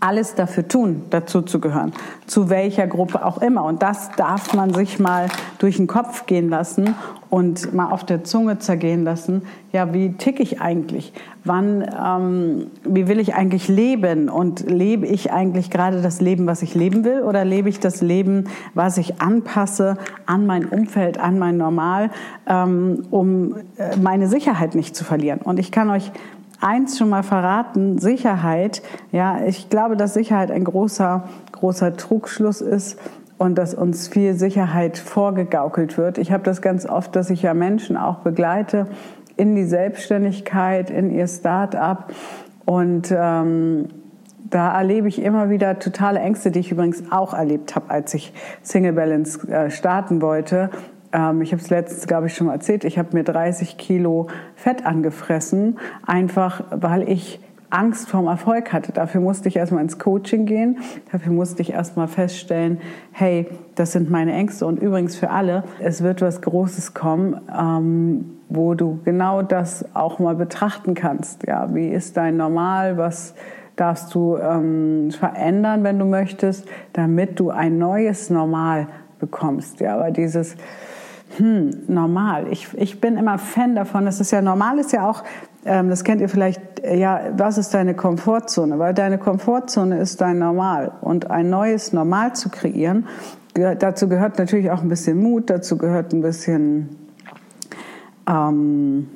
alles 0.05 0.35
dafür 0.35 0.67
tun, 0.67 1.01
dazu 1.09 1.41
zu 1.41 1.59
gehören, 1.59 1.91
zu 2.27 2.50
welcher 2.50 2.85
Gruppe 2.85 3.25
auch 3.25 3.41
immer. 3.41 3.63
Und 3.63 3.81
das 3.81 4.12
darf 4.12 4.53
man 4.53 4.71
sich 4.74 5.00
mal 5.00 5.27
durch 5.57 5.77
den 5.77 5.88
Kopf 5.88 6.27
gehen 6.27 6.50
lassen 6.50 6.93
und 7.31 7.74
mal 7.74 7.91
auf 7.91 8.05
der 8.05 8.24
Zunge 8.24 8.59
zergehen 8.59 9.03
lassen. 9.03 9.41
Ja, 9.71 9.93
wie 9.93 10.13
tick 10.13 10.39
ich 10.39 10.62
eigentlich? 10.62 11.12
Wann, 11.43 11.83
ähm, 11.83 12.67
wie 12.83 13.07
will 13.07 13.19
ich 13.19 13.33
eigentlich 13.33 13.67
leben? 13.67 14.29
Und 14.29 14.69
lebe 14.69 15.07
ich 15.07 15.31
eigentlich 15.31 15.71
gerade 15.71 16.01
das 16.01 16.21
Leben, 16.21 16.45
was 16.45 16.62
ich 16.62 16.75
leben 16.75 17.03
will? 17.03 17.24
Oder 17.24 17.43
lebe 17.43 17.67
ich 17.67 17.79
das 17.79 18.01
Leben, 18.01 18.45
was 18.74 18.97
ich 18.97 19.21
anpasse 19.21 19.97
an 20.27 20.45
mein 20.45 20.65
Umfeld, 20.65 21.19
an 21.19 21.39
mein 21.39 21.57
Normal, 21.57 22.12
ähm, 22.47 23.05
um 23.09 23.55
äh, 23.77 23.97
meine 23.97 24.27
Sicherheit 24.27 24.75
nicht 24.75 24.95
zu 24.95 25.03
verlieren? 25.03 25.39
Und 25.41 25.59
ich 25.59 25.71
kann 25.71 25.89
euch 25.89 26.12
eins 26.62 26.97
schon 26.97 27.09
mal 27.09 27.24
verraten, 27.24 27.97
Sicherheit, 27.97 28.81
ja, 29.12 29.43
ich 29.45 29.69
glaube, 29.69 29.95
dass 29.97 30.13
Sicherheit 30.13 30.51
ein 30.51 30.63
großer, 30.63 31.24
großer 31.51 31.95
Trugschluss 31.97 32.62
ist 32.62 33.00
und 33.38 33.57
dass 33.57 33.74
uns 33.74 34.07
viel 34.07 34.33
Sicherheit 34.33 34.97
vorgegaukelt 34.97 35.97
wird. 35.97 36.17
Ich 36.17 36.31
habe 36.31 36.43
das 36.43 36.62
ganz 36.62 36.85
oft, 36.85 37.15
dass 37.15 37.29
ich 37.29 37.41
ja 37.41 37.53
Menschen 37.53 37.97
auch 37.97 38.19
begleite 38.19 38.88
in 39.38 39.55
die 39.55 39.65
Selbstständigkeit, 39.65 40.89
in 40.89 41.12
ihr 41.12 41.27
Start-up 41.27 42.13
und 42.65 43.13
ähm, 43.15 43.89
da 44.50 44.77
erlebe 44.77 45.07
ich 45.07 45.21
immer 45.21 45.50
wieder 45.50 45.79
totale 45.79 46.19
Ängste, 46.19 46.51
die 46.51 46.59
ich 46.59 46.71
übrigens 46.71 47.12
auch 47.12 47.33
erlebt 47.33 47.75
habe, 47.75 47.89
als 47.89 48.13
ich 48.13 48.31
Single 48.62 48.93
Balance 48.93 49.47
äh, 49.47 49.71
starten 49.71 50.21
wollte. 50.21 50.69
Ähm, 51.15 51.41
ich 51.41 51.51
habe 51.51 51.62
es 51.62 51.69
letztens, 51.69 52.07
glaube 52.07 52.27
ich, 52.27 52.36
schon 52.36 52.48
mal 52.48 52.53
erzählt. 52.53 52.84
Ich 52.84 53.00
habe 53.00 53.10
mir 53.13 53.24
30 53.24 53.77
Kilo 53.77 54.27
Fett 54.55 54.86
angefressen, 54.86 55.79
einfach 56.05 56.63
weil 56.72 57.10
ich 57.10 57.39
Angst 57.69 58.10
vorm 58.10 58.27
Erfolg 58.27 58.72
hatte. 58.74 58.91
Dafür 58.91 59.22
musste 59.22 59.48
ich 59.50 59.55
erstmal 59.55 59.81
ins 59.81 59.98
Coaching 59.98 60.45
gehen. 60.45 60.79
Dafür 61.12 61.31
musste 61.31 61.62
ich 61.62 61.74
erstmal 61.74 62.07
feststellen, 62.07 62.79
hey, 63.12 63.48
das 63.75 63.93
sind 63.93 64.10
meine 64.12 64.34
Ängste. 64.34 64.65
Und 64.65 64.79
übrigens 64.79 65.15
für 65.15 65.29
alle, 65.29 65.63
es 65.79 66.03
wird 66.03 66.22
was 66.22 66.41
Großes 66.41 66.93
kommen, 66.93 67.41
ähm, 67.57 68.38
wo 68.50 68.75
du 68.75 69.00
genau 69.03 69.41
das 69.41 69.86
auch 69.95 70.19
mal 70.19 70.36
betrachten 70.36 70.93
kannst. 70.93 71.48
Ja, 71.48 71.74
wie 71.74 71.88
ist 71.88 72.17
dein 72.17 72.38
Normal? 72.38 72.98
Was 72.98 73.34
darfst 73.75 74.13
du 74.15 74.38
ähm, 74.38 75.12
verändern, 75.12 75.84
wenn 75.84 76.00
du 76.00 76.05
möchtest, 76.05 76.65
damit 76.93 77.39
du 77.39 77.50
ein 77.50 77.77
neues 77.77 78.29
Normal 78.29 78.88
bekommst. 79.19 79.79
Ja, 79.79 79.95
aber 79.95 80.12
dieses 80.12 80.55
hm, 81.37 81.83
normal. 81.87 82.47
Ich, 82.51 82.73
ich 82.75 83.01
bin 83.01 83.17
immer 83.17 83.37
Fan 83.37 83.75
davon. 83.75 84.05
Das 84.05 84.19
ist 84.19 84.31
ja 84.31 84.41
normal, 84.41 84.79
ist 84.79 84.91
ja 84.91 85.09
auch, 85.09 85.23
ähm, 85.65 85.89
das 85.89 86.03
kennt 86.03 86.21
ihr 86.21 86.29
vielleicht, 86.29 86.79
äh, 86.81 86.97
ja, 86.97 87.21
was 87.37 87.57
ist 87.57 87.73
deine 87.73 87.95
Komfortzone? 87.95 88.79
Weil 88.79 88.93
deine 88.93 89.17
Komfortzone 89.17 89.99
ist 89.99 90.21
dein 90.21 90.39
Normal. 90.39 90.91
Und 91.01 91.31
ein 91.31 91.49
neues 91.49 91.93
Normal 91.93 92.35
zu 92.35 92.49
kreieren, 92.49 93.07
dazu 93.53 94.07
gehört 94.09 94.37
natürlich 94.37 94.69
auch 94.71 94.81
ein 94.81 94.89
bisschen 94.89 95.21
Mut, 95.21 95.49
dazu 95.49 95.77
gehört 95.77 96.13
ein 96.13 96.21
bisschen 96.21 96.89
ähm, 98.27 99.07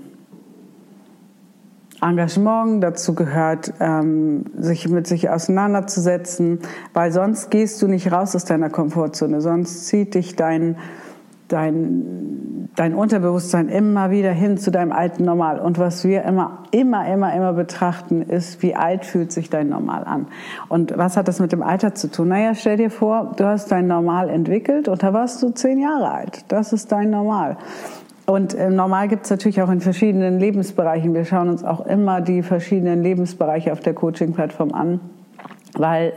Engagement, 2.02 2.82
dazu 2.82 3.14
gehört, 3.14 3.74
ähm, 3.80 4.46
sich 4.58 4.88
mit 4.88 5.08
sich 5.08 5.30
auseinanderzusetzen, 5.30 6.60
weil 6.94 7.12
sonst 7.12 7.52
gehst 7.52 7.82
du 7.82 7.88
nicht 7.88 8.12
raus 8.12 8.36
aus 8.36 8.46
deiner 8.46 8.70
Komfortzone, 8.70 9.42
sonst 9.42 9.88
zieht 9.88 10.16
dich 10.16 10.36
dein 10.36 10.78
dein, 11.50 12.70
dein 12.76 12.96
Unterbewusstsein 12.96 13.68
immer 13.68 14.12
wieder 14.12 14.32
hin 14.32 14.58
zu 14.58 14.72
deinem 14.72 14.92
alten 14.92 15.26
Normal. 15.26 15.60
Und 15.60 15.78
was 15.78 16.04
wir 16.06 16.24
immer, 16.24 16.64
immer, 16.72 17.06
immer, 17.12 17.34
immer 17.34 17.54
betrachten, 17.54 18.22
ist, 18.22 18.62
wie 18.62 18.76
alt 18.76 19.06
fühlt 19.06 19.32
sich 19.32 19.50
dein 19.50 19.70
Normal 19.70 20.06
an? 20.06 20.28
Und 20.70 20.98
was 20.98 21.18
hat 21.18 21.28
das 21.28 21.40
mit 21.40 21.52
dem 21.52 21.62
Alter 21.62 21.96
zu 21.96 22.10
tun? 22.10 22.30
Naja, 22.30 22.56
stell 22.56 22.78
dir 22.78 22.90
vor, 22.90 23.34
du 23.36 23.46
hast 23.46 23.72
dein 23.72 23.88
Normal 23.88 24.30
entwickelt 24.30 24.88
und 24.88 25.04
da 25.04 25.14
warst 25.14 25.44
du 25.44 25.50
zehn 25.50 25.80
Jahre 25.80 26.12
alt. 26.12 26.46
Das 26.48 26.72
ist 26.72 26.92
dein 26.92 27.10
Normal. 27.10 27.58
Und 28.26 28.54
äh, 28.54 28.70
normal 28.70 29.08
gibt 29.08 29.26
es 29.26 29.32
natürlich 29.32 29.60
auch 29.64 29.72
in 29.72 29.82
verschiedenen 29.82 30.40
Lebensbereichen. 30.40 31.16
Wir 31.16 31.26
schauen 31.26 31.50
uns 31.50 31.64
auch 31.64 31.84
immer 31.88 32.22
die 32.22 32.44
verschiedenen 32.44 33.02
Lebensbereiche 33.02 33.74
auf 33.74 33.80
der 33.80 33.96
Coaching-Plattform 33.96 34.72
an, 34.72 35.00
weil 35.76 36.14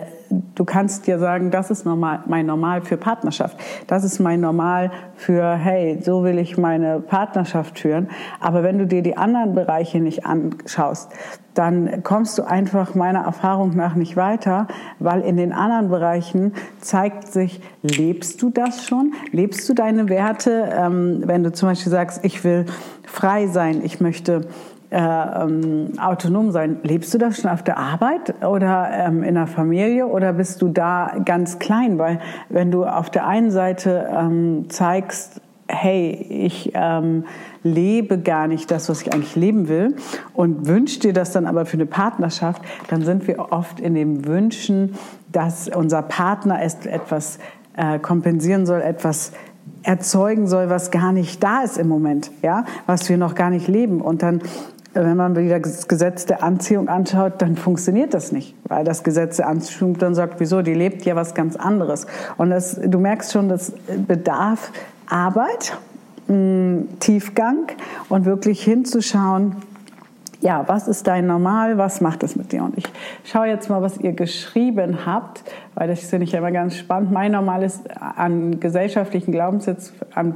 du 0.55 0.65
kannst 0.65 1.07
dir 1.07 1.19
sagen, 1.19 1.51
das 1.51 1.71
ist 1.71 1.85
normal, 1.85 2.21
mein 2.27 2.47
Normal 2.47 2.83
für 2.83 2.97
Partnerschaft. 2.97 3.57
Das 3.87 4.05
ist 4.05 4.19
mein 4.19 4.41
Normal 4.41 4.91
für, 5.17 5.55
hey, 5.55 5.99
so 6.03 6.25
will 6.25 6.39
ich 6.39 6.57
meine 6.59 7.01
Partnerschaft 7.01 7.79
führen. 7.79 8.09
Aber 8.41 8.63
wenn 8.63 8.79
du 8.79 8.87
dir 8.87 9.03
die 9.03 9.17
anderen 9.17 9.55
Bereiche 9.55 10.01
nicht 10.01 10.27
anschaust, 10.27 11.11
dann 11.55 12.03
kommst 12.03 12.39
du 12.39 12.45
einfach 12.45 12.95
meiner 12.95 13.25
Erfahrung 13.25 13.77
nach 13.77 13.95
nicht 13.95 14.17
weiter, 14.17 14.69
weil 14.99 15.21
in 15.21 15.37
den 15.37 15.53
anderen 15.53 15.91
Bereichen 15.91 16.55
zeigt 16.81 17.29
sich, 17.29 17.61
lebst 17.83 18.41
du 18.41 18.51
das 18.51 18.87
schon? 18.87 19.13
Lebst 19.33 19.69
du 19.69 19.75
deine 19.75 20.09
Werte? 20.09 20.71
Ähm, 20.75 21.23
wenn 21.27 21.43
du 21.45 21.53
zum 21.53 21.69
Beispiel 21.69 21.93
sagst, 21.93 22.25
ich 22.25 22.43
will 22.45 22.67
frei 23.07 23.49
sein, 23.49 23.83
ich 23.85 24.01
möchte 24.01 24.47
äh, 24.93 24.99
ähm, 24.99 25.93
autonom 25.99 26.51
sein. 26.51 26.81
Lebst 26.83 27.15
du 27.15 27.19
das 27.19 27.41
schon 27.41 27.51
auf 27.51 27.63
der 27.63 27.79
Arbeit 27.79 28.35
oder 28.45 28.91
ähm, 28.93 29.23
in 29.23 29.37
der 29.37 29.47
Familie 29.47 30.07
oder 30.07 30.35
bist 30.35 30.61
du 30.61 30.69
da 30.69 31.15
ganz 31.25 31.59
klein? 31.59 31.99
Weil 31.99 32.21
wenn 32.51 32.71
du 32.71 32.85
auf 32.85 33.09
der 33.09 33.27
einen 33.27 33.51
Seite 33.51 34.07
ähm, 34.15 34.67
zeigst, 34.69 35.41
hey, 35.67 36.11
ich 36.11 36.73
ähm, 36.75 37.25
lebe 37.63 38.19
gar 38.19 38.47
nicht 38.49 38.71
das, 38.71 38.91
was 38.91 39.01
ich 39.01 39.15
eigentlich 39.15 39.35
leben 39.35 39.69
will 39.69 39.97
und 40.35 40.67
wünsch 40.67 40.99
dir 40.99 41.15
das 41.15 41.33
dann 41.33 41.47
aber 41.47 41.65
für 41.65 41.79
eine 41.79 41.87
Partnerschaft, 41.87 42.61
dann 42.89 43.01
sind 43.01 43.27
wir 43.27 43.51
oft 43.51 43.81
in 43.81 43.95
dem 43.95 44.27
Wünschen, 44.27 44.95
dass 45.31 45.69
unser 45.69 46.03
Partner 46.03 46.61
etwas 46.61 47.39
äh, 47.79 47.99
kompensieren 47.99 48.67
soll, 48.67 48.83
etwas 48.83 49.33
erzeugen 49.83 50.47
soll, 50.47 50.71
was 50.71 50.91
gar 50.91 51.13
nicht 51.13 51.43
da 51.43 51.63
ist 51.63 51.79
im 51.79 51.89
Moment, 51.89 52.31
ja, 52.43 52.65
was 52.87 53.09
wir 53.09 53.17
noch 53.17 53.35
gar 53.35 53.51
nicht 53.51 53.69
leben. 53.69 54.01
Und 54.01 54.23
dann 54.23 54.43
wenn 54.95 55.17
man 55.17 55.37
wieder 55.37 55.61
das 55.61 55.89
Gesetz 55.89 56.27
der 56.27 56.43
Anziehung 56.43 56.89
anschaut, 56.89 57.35
dann 57.39 57.57
funktioniert 57.57 58.15
das 58.15 58.33
nicht, 58.33 58.55
weil 58.65 58.85
das 58.85 59.03
Gesetz 59.03 59.39
der 59.39 59.49
Anziehung 59.49 59.99
dann 59.99 60.15
sagt, 60.15 60.41
wieso, 60.41 60.63
die 60.63 60.75
lebt 60.75 61.05
ja 61.05 61.17
was 61.17 61.35
ganz 61.35 61.57
anderes. 61.57 62.07
Und 62.37 62.51
das, 62.51 62.81
du 62.83 62.99
merkst 62.99 63.33
schon, 63.33 63.49
das 63.49 63.73
bedarf 64.07 64.71
Arbeit, 65.09 65.79
Tiefgang 67.01 67.67
und 68.09 68.25
wirklich 68.25 68.63
hinzuschauen, 68.63 69.57
ja, 70.43 70.65
was 70.67 70.89
ist 70.89 71.07
dein 71.07 71.27
Normal, 71.27 71.79
was 71.79 72.01
macht 72.01 72.25
es 72.25 72.35
mit 72.35 72.51
dir? 72.51 72.65
Und 72.65 72.77
ich 72.77 72.85
schaue 73.25 73.47
jetzt 73.47 73.71
mal, 73.71 73.81
was 73.81 73.99
ihr 73.99 74.13
geschrieben 74.13 75.07
habt, 75.07 75.45
weil 75.75 75.89
das 75.89 76.01
finde 76.01 76.25
ich 76.25 76.33
ja 76.33 76.41
immer 76.41 76.51
ganz 76.51 76.77
spannend. 76.77 77.13
Mein 77.13 77.33
Normal 77.33 77.63
ist 77.63 77.83
an 78.01 78.59
gesellschaftlichen 78.59 79.31
Glaubenssätzen, 79.31 79.95
an 80.15 80.35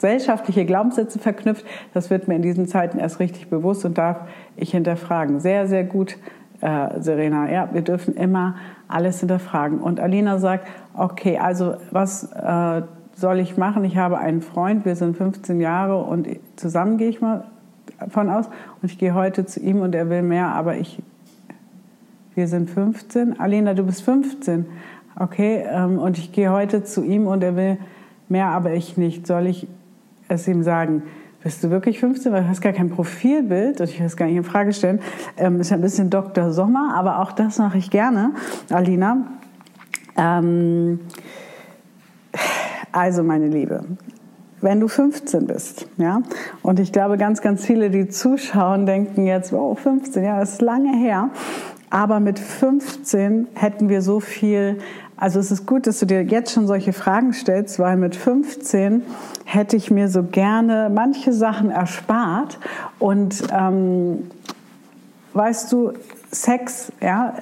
gesellschaftliche 0.00 0.64
Glaubenssätze 0.64 1.18
verknüpft. 1.18 1.66
Das 1.92 2.08
wird 2.08 2.26
mir 2.26 2.36
in 2.36 2.42
diesen 2.42 2.66
Zeiten 2.66 2.98
erst 2.98 3.20
richtig 3.20 3.48
bewusst 3.48 3.84
und 3.84 3.98
darf 3.98 4.22
ich 4.56 4.70
hinterfragen. 4.70 5.40
Sehr, 5.40 5.68
sehr 5.68 5.84
gut, 5.84 6.16
äh, 6.62 7.00
Serena. 7.00 7.50
Ja, 7.50 7.68
wir 7.72 7.82
dürfen 7.82 8.14
immer 8.14 8.54
alles 8.88 9.20
hinterfragen. 9.20 9.78
Und 9.78 10.00
Alina 10.00 10.38
sagt, 10.38 10.66
okay, 10.94 11.38
also 11.38 11.74
was 11.90 12.32
äh, 12.32 12.82
soll 13.14 13.40
ich 13.40 13.58
machen? 13.58 13.84
Ich 13.84 13.98
habe 13.98 14.16
einen 14.18 14.40
Freund, 14.40 14.86
wir 14.86 14.96
sind 14.96 15.18
15 15.18 15.60
Jahre 15.60 15.98
und 15.98 16.26
zusammen 16.56 16.96
gehe 16.96 17.10
ich 17.10 17.20
mal 17.20 17.44
von 18.08 18.30
aus. 18.30 18.46
Und 18.80 18.90
ich 18.90 18.96
gehe 18.96 19.12
heute 19.12 19.44
zu 19.44 19.60
ihm 19.60 19.82
und 19.82 19.94
er 19.94 20.08
will 20.08 20.22
mehr, 20.22 20.48
aber 20.48 20.78
ich, 20.78 21.02
wir 22.34 22.48
sind 22.48 22.70
15. 22.70 23.38
Alena, 23.38 23.74
du 23.74 23.84
bist 23.84 24.00
15. 24.02 24.64
Okay, 25.18 25.62
ähm, 25.68 25.98
und 25.98 26.16
ich 26.16 26.32
gehe 26.32 26.50
heute 26.50 26.84
zu 26.84 27.04
ihm 27.04 27.26
und 27.26 27.44
er 27.44 27.54
will 27.54 27.76
mehr, 28.30 28.46
aber 28.46 28.72
ich 28.72 28.96
nicht. 28.96 29.26
Soll 29.26 29.46
ich 29.46 29.68
es 30.30 30.48
ihm 30.48 30.62
sagen? 30.62 31.02
Bist 31.42 31.64
du 31.64 31.70
wirklich 31.70 32.00
15? 32.00 32.32
Weil 32.32 32.42
du 32.42 32.48
hast 32.48 32.60
gar 32.60 32.72
kein 32.72 32.90
Profilbild 32.90 33.80
und 33.80 33.88
ich 33.88 33.98
will 33.98 34.06
es 34.06 34.16
gar 34.16 34.26
nicht 34.26 34.36
in 34.36 34.44
Frage 34.44 34.72
stellen. 34.72 35.00
Ähm, 35.38 35.60
ist 35.60 35.72
ein 35.72 35.80
bisschen 35.80 36.10
Dr. 36.10 36.52
Sommer, 36.52 36.94
aber 36.94 37.20
auch 37.20 37.32
das 37.32 37.58
mache 37.58 37.78
ich 37.78 37.90
gerne, 37.90 38.32
Alina. 38.68 39.26
Ähm, 40.16 41.00
also, 42.92 43.22
meine 43.22 43.48
Liebe, 43.48 43.84
wenn 44.60 44.80
du 44.80 44.88
15 44.88 45.46
bist, 45.46 45.86
ja, 45.96 46.22
und 46.62 46.78
ich 46.78 46.92
glaube, 46.92 47.16
ganz, 47.16 47.40
ganz 47.40 47.64
viele, 47.64 47.88
die 47.88 48.08
zuschauen, 48.08 48.84
denken 48.84 49.26
jetzt, 49.26 49.52
oh, 49.52 49.74
15, 49.74 50.22
ja, 50.22 50.40
das 50.40 50.54
ist 50.54 50.62
lange 50.62 50.94
her. 50.96 51.30
Aber 51.88 52.20
mit 52.20 52.38
15 52.38 53.48
hätten 53.54 53.88
wir 53.88 54.02
so 54.02 54.20
viel, 54.20 54.78
also 55.20 55.38
es 55.38 55.50
ist 55.50 55.66
gut, 55.66 55.86
dass 55.86 55.98
du 56.00 56.06
dir 56.06 56.22
jetzt 56.22 56.52
schon 56.52 56.66
solche 56.66 56.94
Fragen 56.94 57.34
stellst, 57.34 57.78
weil 57.78 57.98
mit 57.98 58.16
15 58.16 59.02
hätte 59.44 59.76
ich 59.76 59.90
mir 59.90 60.08
so 60.08 60.22
gerne 60.22 60.90
manche 60.92 61.34
Sachen 61.34 61.70
erspart. 61.70 62.58
Und 62.98 63.42
ähm, 63.52 64.30
weißt 65.34 65.70
du, 65.72 65.92
Sex 66.32 66.90
ja, 67.02 67.34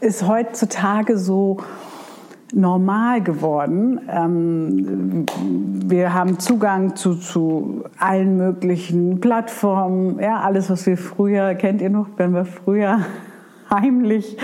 ist 0.00 0.26
heutzutage 0.26 1.18
so 1.18 1.58
normal 2.54 3.22
geworden. 3.22 4.00
Ähm, 4.08 5.26
wir 5.86 6.14
haben 6.14 6.38
Zugang 6.38 6.96
zu, 6.96 7.16
zu 7.16 7.84
allen 7.98 8.38
möglichen 8.38 9.20
Plattformen, 9.20 10.18
ja, 10.20 10.40
alles, 10.40 10.70
was 10.70 10.86
wir 10.86 10.96
früher, 10.96 11.54
kennt 11.54 11.82
ihr 11.82 11.90
noch, 11.90 12.06
wenn 12.16 12.32
wir 12.32 12.46
früher 12.46 13.00
heimlich 13.70 14.36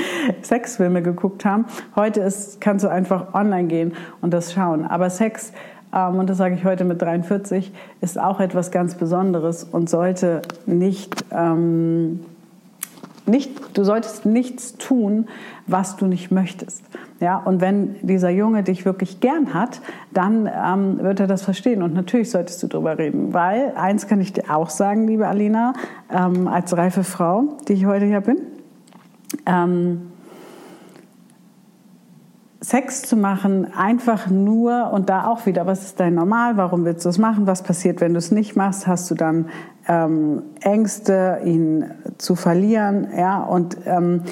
Sexfilme 0.42 1.02
geguckt 1.02 1.44
haben. 1.44 1.66
Heute 1.96 2.20
ist, 2.20 2.60
kannst 2.60 2.84
du 2.84 2.88
einfach 2.88 3.34
online 3.34 3.68
gehen 3.68 3.92
und 4.20 4.32
das 4.32 4.52
schauen. 4.52 4.86
Aber 4.86 5.10
Sex, 5.10 5.52
ähm, 5.94 6.16
und 6.16 6.30
das 6.30 6.38
sage 6.38 6.54
ich 6.54 6.64
heute 6.64 6.84
mit 6.84 7.00
43, 7.00 7.72
ist 8.00 8.18
auch 8.18 8.40
etwas 8.40 8.70
ganz 8.70 8.94
Besonderes 8.94 9.64
und 9.64 9.88
sollte 9.90 10.42
nicht 10.66 11.24
ähm, 11.30 12.20
nicht, 13.26 13.76
du 13.76 13.84
solltest 13.84 14.26
nichts 14.26 14.76
tun, 14.78 15.28
was 15.66 15.96
du 15.96 16.06
nicht 16.06 16.30
möchtest. 16.30 16.82
Ja, 17.20 17.36
und 17.36 17.60
wenn 17.60 17.94
dieser 18.02 18.30
Junge 18.30 18.64
dich 18.64 18.84
wirklich 18.84 19.20
gern 19.20 19.54
hat, 19.54 19.80
dann 20.10 20.48
ähm, 20.52 20.98
wird 20.98 21.20
er 21.20 21.28
das 21.28 21.42
verstehen. 21.42 21.82
Und 21.82 21.94
natürlich 21.94 22.30
solltest 22.30 22.62
du 22.62 22.66
darüber 22.66 22.98
reden, 22.98 23.32
weil 23.32 23.72
eins 23.76 24.08
kann 24.08 24.20
ich 24.20 24.32
dir 24.32 24.44
auch 24.54 24.70
sagen, 24.70 25.06
liebe 25.06 25.28
Alina, 25.28 25.74
ähm, 26.10 26.48
als 26.48 26.76
reife 26.76 27.04
Frau, 27.04 27.44
die 27.68 27.74
ich 27.74 27.86
heute 27.86 28.06
hier 28.06 28.22
bin, 28.22 28.38
ähm, 29.46 30.12
Sex 32.62 33.02
zu 33.02 33.16
machen, 33.16 33.72
einfach 33.74 34.28
nur 34.28 34.92
und 34.92 35.08
da 35.08 35.26
auch 35.26 35.46
wieder, 35.46 35.66
was 35.66 35.82
ist 35.82 36.00
dein 36.00 36.14
Normal, 36.14 36.56
warum 36.56 36.84
willst 36.84 37.04
du 37.04 37.08
es 37.08 37.18
machen, 37.18 37.46
was 37.46 37.62
passiert, 37.64 38.00
wenn 38.00 38.12
du 38.12 38.18
es 38.18 38.30
nicht 38.30 38.54
machst, 38.54 38.86
hast 38.86 39.10
du 39.10 39.16
dann 39.16 39.48
ähm, 39.88 40.42
Ängste, 40.60 41.40
ihn 41.44 41.90
zu 42.18 42.36
verlieren, 42.36 43.08
ja, 43.16 43.42
und 43.42 43.78
ähm, 43.84 44.22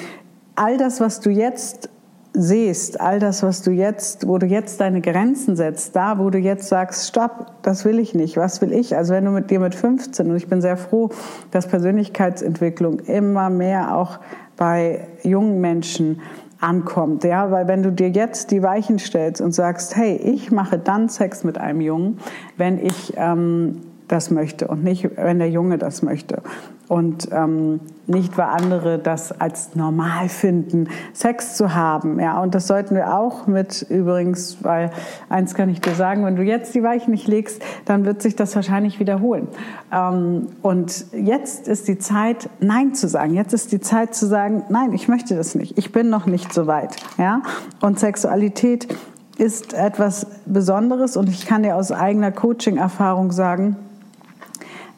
all 0.55 0.77
das, 0.77 1.01
was 1.01 1.19
du 1.19 1.29
jetzt 1.29 1.89
siehst, 2.33 3.01
all 3.01 3.19
das, 3.19 3.43
was 3.43 3.61
du 3.61 3.71
jetzt, 3.71 4.25
wo 4.25 4.37
du 4.37 4.45
jetzt 4.45 4.79
deine 4.79 5.01
Grenzen 5.01 5.57
setzt, 5.57 5.95
da, 5.97 6.17
wo 6.17 6.29
du 6.29 6.37
jetzt 6.37 6.69
sagst, 6.69 7.09
stopp, 7.09 7.47
das 7.61 7.83
will 7.83 7.99
ich 7.99 8.15
nicht, 8.15 8.37
was 8.37 8.61
will 8.61 8.71
ich? 8.71 8.95
Also 8.95 9.13
wenn 9.13 9.25
du 9.25 9.31
mit 9.31 9.51
dir 9.51 9.59
mit 9.59 9.75
15, 9.75 10.29
und 10.29 10.37
ich 10.37 10.47
bin 10.47 10.61
sehr 10.61 10.77
froh, 10.77 11.09
dass 11.51 11.67
Persönlichkeitsentwicklung 11.67 12.99
immer 12.99 13.49
mehr 13.49 13.97
auch 13.97 14.19
bei 14.61 15.07
jungen 15.23 15.59
Menschen 15.59 16.21
ankommt, 16.59 17.23
ja, 17.23 17.49
weil 17.49 17.67
wenn 17.67 17.81
du 17.81 17.91
dir 17.91 18.09
jetzt 18.09 18.51
die 18.51 18.61
Weichen 18.61 18.99
stellst 18.99 19.41
und 19.41 19.53
sagst, 19.53 19.95
hey, 19.95 20.15
ich 20.17 20.51
mache 20.51 20.77
dann 20.77 21.09
Sex 21.09 21.43
mit 21.43 21.57
einem 21.57 21.81
Jungen, 21.81 22.19
wenn 22.57 22.77
ich 22.77 23.13
ähm, 23.17 23.81
das 24.11 24.29
möchte 24.29 24.67
und 24.67 24.83
nicht, 24.83 25.09
wenn 25.15 25.39
der 25.39 25.49
Junge 25.49 25.77
das 25.77 26.01
möchte. 26.01 26.41
Und 26.87 27.29
ähm, 27.31 27.79
nicht, 28.07 28.37
weil 28.37 28.47
andere 28.47 28.99
das 28.99 29.39
als 29.39 29.75
normal 29.75 30.27
finden, 30.27 30.89
Sex 31.13 31.55
zu 31.55 31.73
haben. 31.73 32.19
Ja, 32.19 32.41
und 32.41 32.53
das 32.53 32.67
sollten 32.67 32.95
wir 32.95 33.17
auch 33.17 33.47
mit 33.47 33.85
übrigens, 33.89 34.57
weil 34.61 34.91
eins 35.29 35.55
kann 35.55 35.69
ich 35.69 35.79
dir 35.79 35.95
sagen, 35.95 36.25
wenn 36.25 36.35
du 36.35 36.43
jetzt 36.43 36.75
die 36.75 36.83
Weichen 36.83 37.11
nicht 37.11 37.29
legst, 37.29 37.61
dann 37.85 38.03
wird 38.03 38.21
sich 38.21 38.35
das 38.35 38.53
wahrscheinlich 38.57 38.99
wiederholen. 38.99 39.47
Ähm, 39.93 40.47
und 40.61 41.05
jetzt 41.13 41.69
ist 41.69 41.87
die 41.87 41.97
Zeit, 41.97 42.49
Nein 42.59 42.93
zu 42.93 43.07
sagen. 43.07 43.33
Jetzt 43.33 43.53
ist 43.53 43.71
die 43.71 43.79
Zeit 43.79 44.13
zu 44.13 44.25
sagen, 44.27 44.63
nein, 44.67 44.91
ich 44.91 45.07
möchte 45.07 45.35
das 45.35 45.55
nicht. 45.55 45.77
Ich 45.77 45.93
bin 45.93 46.09
noch 46.09 46.25
nicht 46.25 46.51
so 46.51 46.67
weit. 46.67 46.97
Ja, 47.17 47.41
und 47.79 47.99
Sexualität 47.99 48.89
ist 49.37 49.73
etwas 49.73 50.27
Besonderes 50.45 51.15
und 51.15 51.29
ich 51.29 51.45
kann 51.45 51.63
dir 51.63 51.75
aus 51.75 51.91
eigener 51.91 52.31
Coaching-Erfahrung 52.31 53.31
sagen, 53.31 53.77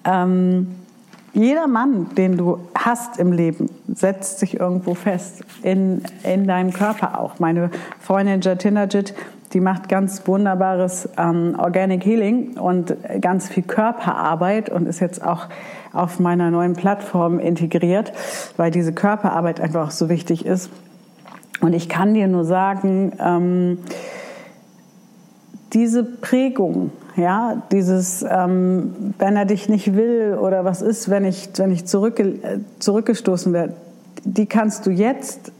ähm, 0.05 0.75
jeder 1.33 1.67
Mann, 1.67 2.13
den 2.15 2.37
du 2.37 2.59
hast 2.77 3.17
im 3.17 3.31
Leben, 3.31 3.67
setzt 3.91 4.39
sich 4.39 4.59
irgendwo 4.59 4.93
fest, 4.93 5.43
in, 5.63 6.03
in 6.23 6.45
deinem 6.45 6.71
Körper 6.71 7.19
auch. 7.19 7.39
Meine 7.39 7.71
Freundin 7.99 8.41
Jatinajit, 8.41 9.15
die 9.53 9.59
macht 9.59 9.89
ganz 9.89 10.27
wunderbares 10.27 11.09
ähm, 11.17 11.55
Organic 11.57 12.05
Healing 12.05 12.57
und 12.57 12.95
ganz 13.19 13.49
viel 13.49 13.63
Körperarbeit 13.63 14.69
und 14.69 14.87
ist 14.87 14.99
jetzt 14.99 15.23
auch 15.23 15.47
auf 15.91 16.19
meiner 16.19 16.51
neuen 16.51 16.73
Plattform 16.73 17.39
integriert, 17.39 18.13
weil 18.57 18.69
diese 18.69 18.93
Körperarbeit 18.93 19.59
einfach 19.59 19.89
so 19.89 20.09
wichtig 20.09 20.45
ist. 20.45 20.69
Und 21.61 21.73
ich 21.73 21.89
kann 21.89 22.13
dir 22.13 22.27
nur 22.27 22.45
sagen, 22.45 23.13
ähm, 23.19 23.77
diese 25.73 26.03
Prägung, 26.03 26.91
ja, 27.15 27.61
dieses, 27.71 28.25
ähm, 28.27 29.13
wenn 29.19 29.35
er 29.35 29.45
dich 29.45 29.69
nicht 29.69 29.95
will 29.95 30.37
oder 30.39 30.65
was 30.65 30.81
ist, 30.81 31.09
wenn 31.09 31.25
ich, 31.25 31.49
wenn 31.57 31.71
ich 31.71 31.85
zurückge 31.85 32.23
äh, 32.23 32.59
zurückgestoßen 32.79 33.53
werde, 33.53 33.73
die 34.23 34.45
kannst 34.45 34.85
du 34.85 34.91
jetzt, 34.91 35.51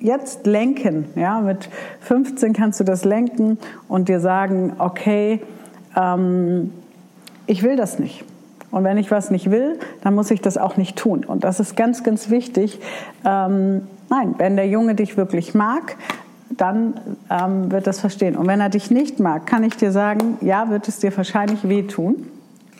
jetzt 0.00 0.46
lenken. 0.46 1.06
Ja, 1.14 1.40
mit 1.40 1.68
15 2.00 2.52
kannst 2.52 2.80
du 2.80 2.84
das 2.84 3.04
lenken 3.04 3.58
und 3.88 4.08
dir 4.08 4.20
sagen, 4.20 4.72
okay, 4.78 5.40
ähm, 5.96 6.72
ich 7.46 7.62
will 7.62 7.76
das 7.76 7.98
nicht. 7.98 8.24
Und 8.70 8.84
wenn 8.84 8.98
ich 8.98 9.10
was 9.10 9.30
nicht 9.30 9.50
will, 9.50 9.78
dann 10.02 10.14
muss 10.14 10.30
ich 10.30 10.40
das 10.40 10.58
auch 10.58 10.76
nicht 10.76 10.96
tun. 10.96 11.24
Und 11.24 11.44
das 11.44 11.60
ist 11.60 11.76
ganz, 11.76 12.02
ganz 12.02 12.30
wichtig. 12.30 12.80
Ähm, 13.24 13.82
nein, 14.10 14.34
wenn 14.38 14.56
der 14.56 14.68
Junge 14.68 14.94
dich 14.94 15.16
wirklich 15.16 15.54
mag, 15.54 15.96
dann 16.50 16.94
ähm, 17.30 17.70
wird 17.70 17.86
das 17.86 18.00
verstehen. 18.00 18.36
Und 18.36 18.46
wenn 18.46 18.60
er 18.60 18.68
dich 18.68 18.90
nicht 18.90 19.20
mag, 19.20 19.46
kann 19.46 19.64
ich 19.64 19.76
dir 19.76 19.92
sagen, 19.92 20.38
ja, 20.40 20.70
wird 20.70 20.88
es 20.88 20.98
dir 20.98 21.16
wahrscheinlich 21.16 21.68
wehtun. 21.68 22.26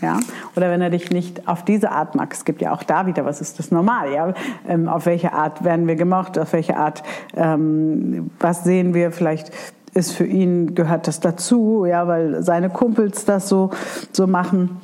Ja? 0.00 0.20
Oder 0.54 0.70
wenn 0.70 0.82
er 0.82 0.90
dich 0.90 1.10
nicht 1.10 1.48
auf 1.48 1.64
diese 1.64 1.90
Art 1.90 2.14
mag, 2.14 2.32
es 2.32 2.44
gibt 2.44 2.60
ja 2.60 2.72
auch 2.72 2.82
da 2.82 3.06
wieder, 3.06 3.24
was 3.24 3.40
ist 3.40 3.58
das 3.58 3.70
normal? 3.70 4.12
Ja? 4.12 4.34
Ähm, 4.68 4.88
auf 4.88 5.06
welche 5.06 5.32
Art 5.32 5.64
werden 5.64 5.86
wir 5.86 5.96
gemocht? 5.96 6.38
Auf 6.38 6.52
welche 6.52 6.76
Art, 6.76 7.02
ähm, 7.34 8.30
was 8.38 8.64
sehen 8.64 8.94
wir? 8.94 9.12
Vielleicht 9.12 9.50
ist 9.94 10.12
für 10.12 10.26
ihn, 10.26 10.74
gehört 10.74 11.08
das 11.08 11.20
dazu, 11.20 11.86
ja, 11.86 12.06
weil 12.06 12.42
seine 12.42 12.68
Kumpels 12.68 13.24
das 13.24 13.48
so, 13.48 13.70
so 14.12 14.26
machen. 14.26 14.78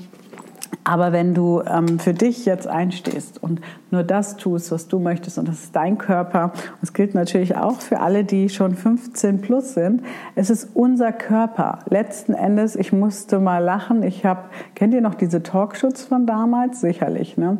Aber 0.84 1.12
wenn 1.12 1.32
du 1.32 1.62
ähm, 1.62 2.00
für 2.00 2.12
dich 2.12 2.44
jetzt 2.44 2.66
einstehst 2.66 3.40
und 3.40 3.60
nur 3.90 4.02
das 4.02 4.36
tust, 4.36 4.72
was 4.72 4.88
du 4.88 4.98
möchtest, 4.98 5.38
und 5.38 5.46
das 5.46 5.64
ist 5.64 5.76
dein 5.76 5.96
Körper, 5.96 6.44
und 6.44 6.82
das 6.82 6.92
gilt 6.92 7.14
natürlich 7.14 7.56
auch 7.56 7.80
für 7.80 8.00
alle, 8.00 8.24
die 8.24 8.48
schon 8.48 8.74
15 8.74 9.40
plus 9.40 9.74
sind, 9.74 10.02
es 10.34 10.50
ist 10.50 10.70
unser 10.74 11.12
Körper. 11.12 11.78
Letzten 11.88 12.34
Endes, 12.34 12.74
ich 12.74 12.92
musste 12.92 13.38
mal 13.38 13.58
lachen. 13.58 14.02
Ich 14.02 14.26
habe, 14.26 14.42
kennt 14.74 14.92
ihr 14.92 15.00
noch 15.00 15.14
diese 15.14 15.42
Talkshows 15.42 16.02
von 16.02 16.26
damals? 16.26 16.80
Sicherlich, 16.80 17.36
ne? 17.36 17.58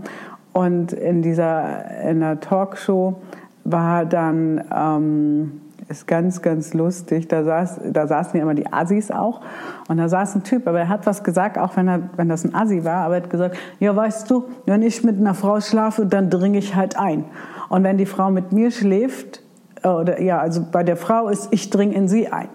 Und 0.53 0.93
in 0.93 1.23
dieser, 1.23 2.03
in 2.03 2.21
der 2.21 2.41
Talkshow 2.41 3.23
war 3.65 4.05
dann, 4.05 4.63
ähm, 4.75 5.62
ist 5.93 6.07
ganz, 6.07 6.43
ganz 6.43 6.75
lustig. 6.75 7.29
Da, 7.29 7.45
saß, 7.45 7.81
da 7.93 8.07
saßen 8.07 8.37
ja 8.37 8.43
immer 8.43 8.55
die 8.55 8.73
Assis 8.73 9.11
auch. 9.11 9.41
Und 9.89 9.99
da 9.99 10.09
saß 10.09 10.35
ein 10.37 10.43
Typ, 10.43 10.67
aber 10.67 10.81
er 10.81 10.89
hat 10.89 11.07
was 11.07 11.23
gesagt, 11.23 11.59
auch 11.59 11.77
wenn, 11.77 11.89
er, 11.89 12.11
wenn 12.17 12.29
das 12.29 12.45
ein 12.45 12.55
Assi 12.55 12.85
war, 12.85 13.05
aber 13.05 13.17
er 13.17 13.23
hat 13.23 13.31
gesagt, 13.31 13.57
ja, 13.79 13.95
weißt 13.95 14.31
du, 14.31 14.47
wenn 14.67 14.83
ich 14.83 15.05
mit 15.05 15.19
einer 15.19 15.35
Frau 15.35 15.61
schlafe, 15.61 16.07
dann 16.07 16.31
dringe 16.31 16.59
ich 16.59 16.75
halt 16.75 16.99
ein. 16.99 17.25
Und 17.69 17.85
wenn 17.85 17.99
die 17.99 18.07
Frau 18.07 18.31
mit 18.31 18.53
mir 18.53 18.71
schläft, 18.71 19.43
oder 19.85 20.21
ja, 20.21 20.39
also 20.39 20.65
bei 20.71 20.83
der 20.83 20.97
Frau 20.97 21.29
ist, 21.29 21.49
ich 21.53 21.71
dringe 21.71 21.95
in 21.95 22.09
sie 22.09 22.29
ein. 22.29 22.49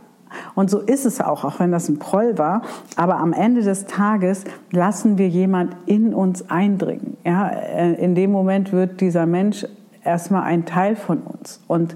Und 0.56 0.70
so 0.70 0.80
ist 0.80 1.06
es 1.06 1.22
auch, 1.22 1.44
auch 1.44 1.60
wenn 1.60 1.72
das 1.72 1.90
ein 1.90 2.00
Proll 2.00 2.38
war. 2.38 2.62
Aber 2.96 3.18
am 3.18 3.34
Ende 3.34 3.62
des 3.62 3.86
Tages 3.86 4.44
lassen 4.72 5.18
wir 5.18 5.30
jemand 5.30 5.76
in 5.86 6.14
uns 6.14 6.50
eindringen. 6.50 7.18
Ja, 7.24 7.48
äh, 7.48 7.94
in 7.94 8.16
dem 8.16 8.32
Moment 8.32 8.74
wird 8.74 9.02
dieser 9.02 9.26
Mensch 9.26 9.66
erstmal 10.04 10.44
ein 10.44 10.66
Teil 10.66 10.96
von 10.96 11.20
uns. 11.20 11.62
Und 11.68 11.96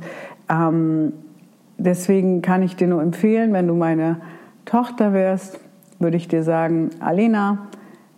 ähm, 0.50 1.14
deswegen 1.84 2.42
kann 2.42 2.64
ich 2.64 2.76
dir 2.76 2.88
nur 2.88 3.02
empfehlen, 3.02 3.54
wenn 3.54 3.68
du 3.68 3.76
meine 3.76 4.18
Tochter 4.66 5.14
wärst, 5.14 5.60
würde 6.00 6.18
ich 6.18 6.28
dir 6.28 6.44
sagen, 6.44 6.90
Alena, 7.00 7.68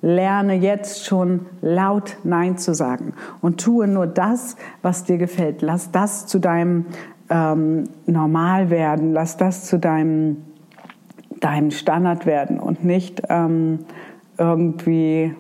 lerne 0.02 0.56
jetzt 0.56 1.06
schon 1.06 1.46
laut 1.62 2.18
Nein 2.24 2.58
zu 2.58 2.74
sagen 2.74 3.14
und 3.42 3.62
tue 3.62 3.88
nur 3.88 4.06
das, 4.06 4.58
was 4.82 5.06
dir 5.06 5.18
gefällt. 5.18 5.62
Lass 5.62 5.92
das 5.92 6.28
zu 6.28 6.40
deinem 6.40 6.86
ähm, 7.30 7.86
Normal 8.06 8.70
werden, 8.70 9.14
lass 9.14 9.38
das 9.38 9.66
zu 9.66 9.80
deinem, 9.80 10.44
deinem 11.40 11.72
Standard 11.72 12.26
werden 12.26 12.60
und 12.60 12.84
nicht 12.84 13.24
ähm, 13.30 13.80
irgendwie, 14.38 15.34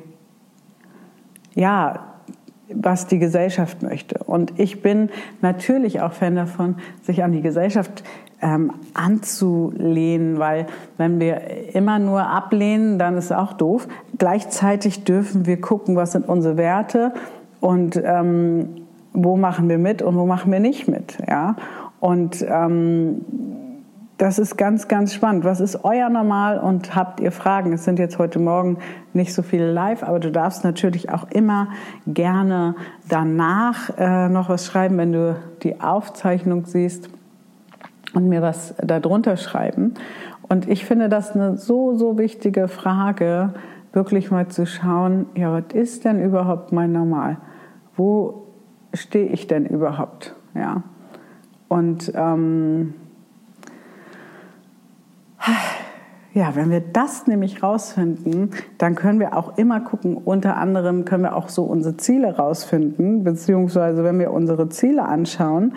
ja, 1.55 2.12
was 2.69 3.07
die 3.07 3.19
Gesellschaft 3.19 3.83
möchte. 3.83 4.19
Und 4.23 4.59
ich 4.59 4.81
bin 4.81 5.09
natürlich 5.41 6.01
auch 6.01 6.13
Fan 6.13 6.35
davon, 6.35 6.75
sich 7.03 7.23
an 7.23 7.31
die 7.31 7.41
Gesellschaft 7.41 8.03
ähm, 8.41 8.71
anzulehnen, 8.93 10.39
weil 10.39 10.67
wenn 10.97 11.19
wir 11.19 11.75
immer 11.75 11.99
nur 11.99 12.27
ablehnen, 12.27 12.99
dann 12.99 13.17
ist 13.17 13.31
auch 13.31 13.53
doof. 13.53 13.87
Gleichzeitig 14.17 15.03
dürfen 15.03 15.45
wir 15.45 15.59
gucken, 15.59 15.95
was 15.95 16.11
sind 16.11 16.27
unsere 16.27 16.57
Werte 16.57 17.13
und 17.61 18.01
ähm, 18.03 18.69
wo 19.13 19.37
machen 19.37 19.69
wir 19.69 19.77
mit 19.77 20.01
und 20.01 20.15
wo 20.17 20.25
machen 20.25 20.51
wir 20.51 20.59
nicht 20.59 20.87
mit. 20.87 21.17
Ja? 21.27 21.55
Und 21.99 22.45
ähm, 22.47 23.21
das 24.23 24.39
ist 24.39 24.55
ganz, 24.55 24.87
ganz 24.87 25.13
spannend. 25.13 25.43
Was 25.43 25.59
ist 25.59 25.83
euer 25.83 26.07
Normal 26.07 26.57
und 26.57 26.95
habt 26.95 27.19
ihr 27.19 27.33
Fragen? 27.33 27.73
Es 27.73 27.83
sind 27.83 27.99
jetzt 27.99 28.19
heute 28.19 28.39
Morgen 28.39 28.77
nicht 29.11 29.33
so 29.33 29.41
viele 29.41 29.69
live, 29.69 30.01
aber 30.01 30.21
du 30.21 30.31
darfst 30.31 30.63
natürlich 30.63 31.09
auch 31.09 31.29
immer 31.29 31.67
gerne 32.07 32.75
danach 33.09 33.89
äh, 33.97 34.29
noch 34.29 34.47
was 34.47 34.65
schreiben, 34.65 34.97
wenn 34.97 35.11
du 35.11 35.35
die 35.63 35.81
Aufzeichnung 35.81 36.65
siehst 36.65 37.09
und 38.13 38.29
mir 38.29 38.41
was 38.41 38.73
darunter 38.81 39.35
schreiben. 39.35 39.95
Und 40.43 40.69
ich 40.69 40.85
finde 40.85 41.09
das 41.09 41.35
eine 41.35 41.57
so, 41.57 41.97
so 41.97 42.17
wichtige 42.17 42.69
Frage, 42.69 43.53
wirklich 43.91 44.31
mal 44.31 44.47
zu 44.47 44.65
schauen, 44.65 45.25
ja, 45.35 45.51
was 45.51 45.73
ist 45.73 46.05
denn 46.05 46.23
überhaupt 46.23 46.71
mein 46.71 46.93
Normal? 46.93 47.39
Wo 47.97 48.45
stehe 48.93 49.27
ich 49.27 49.47
denn 49.47 49.65
überhaupt? 49.65 50.33
Ja. 50.55 50.83
Und 51.67 52.09
ähm, 52.15 52.93
ja, 56.33 56.55
wenn 56.55 56.71
wir 56.71 56.81
das 56.81 57.27
nämlich 57.27 57.61
rausfinden, 57.61 58.51
dann 58.79 58.95
können 58.95 59.19
wir 59.19 59.37
auch 59.37 59.57
immer 59.57 59.81
gucken, 59.81 60.17
unter 60.17 60.57
anderem 60.57 61.05
können 61.05 61.23
wir 61.23 61.35
auch 61.35 61.49
so 61.49 61.63
unsere 61.63 61.97
Ziele 61.97 62.35
rausfinden, 62.35 63.23
beziehungsweise 63.23 64.03
wenn 64.03 64.17
wir 64.17 64.31
unsere 64.31 64.69
Ziele 64.69 65.03
anschauen, 65.03 65.73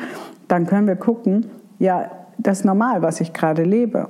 dann 0.48 0.66
können 0.66 0.86
wir 0.86 0.96
gucken, 0.96 1.46
ja, 1.78 2.10
das 2.38 2.64
Normal, 2.64 3.02
was 3.02 3.20
ich 3.20 3.32
gerade 3.32 3.64
lebe, 3.64 4.08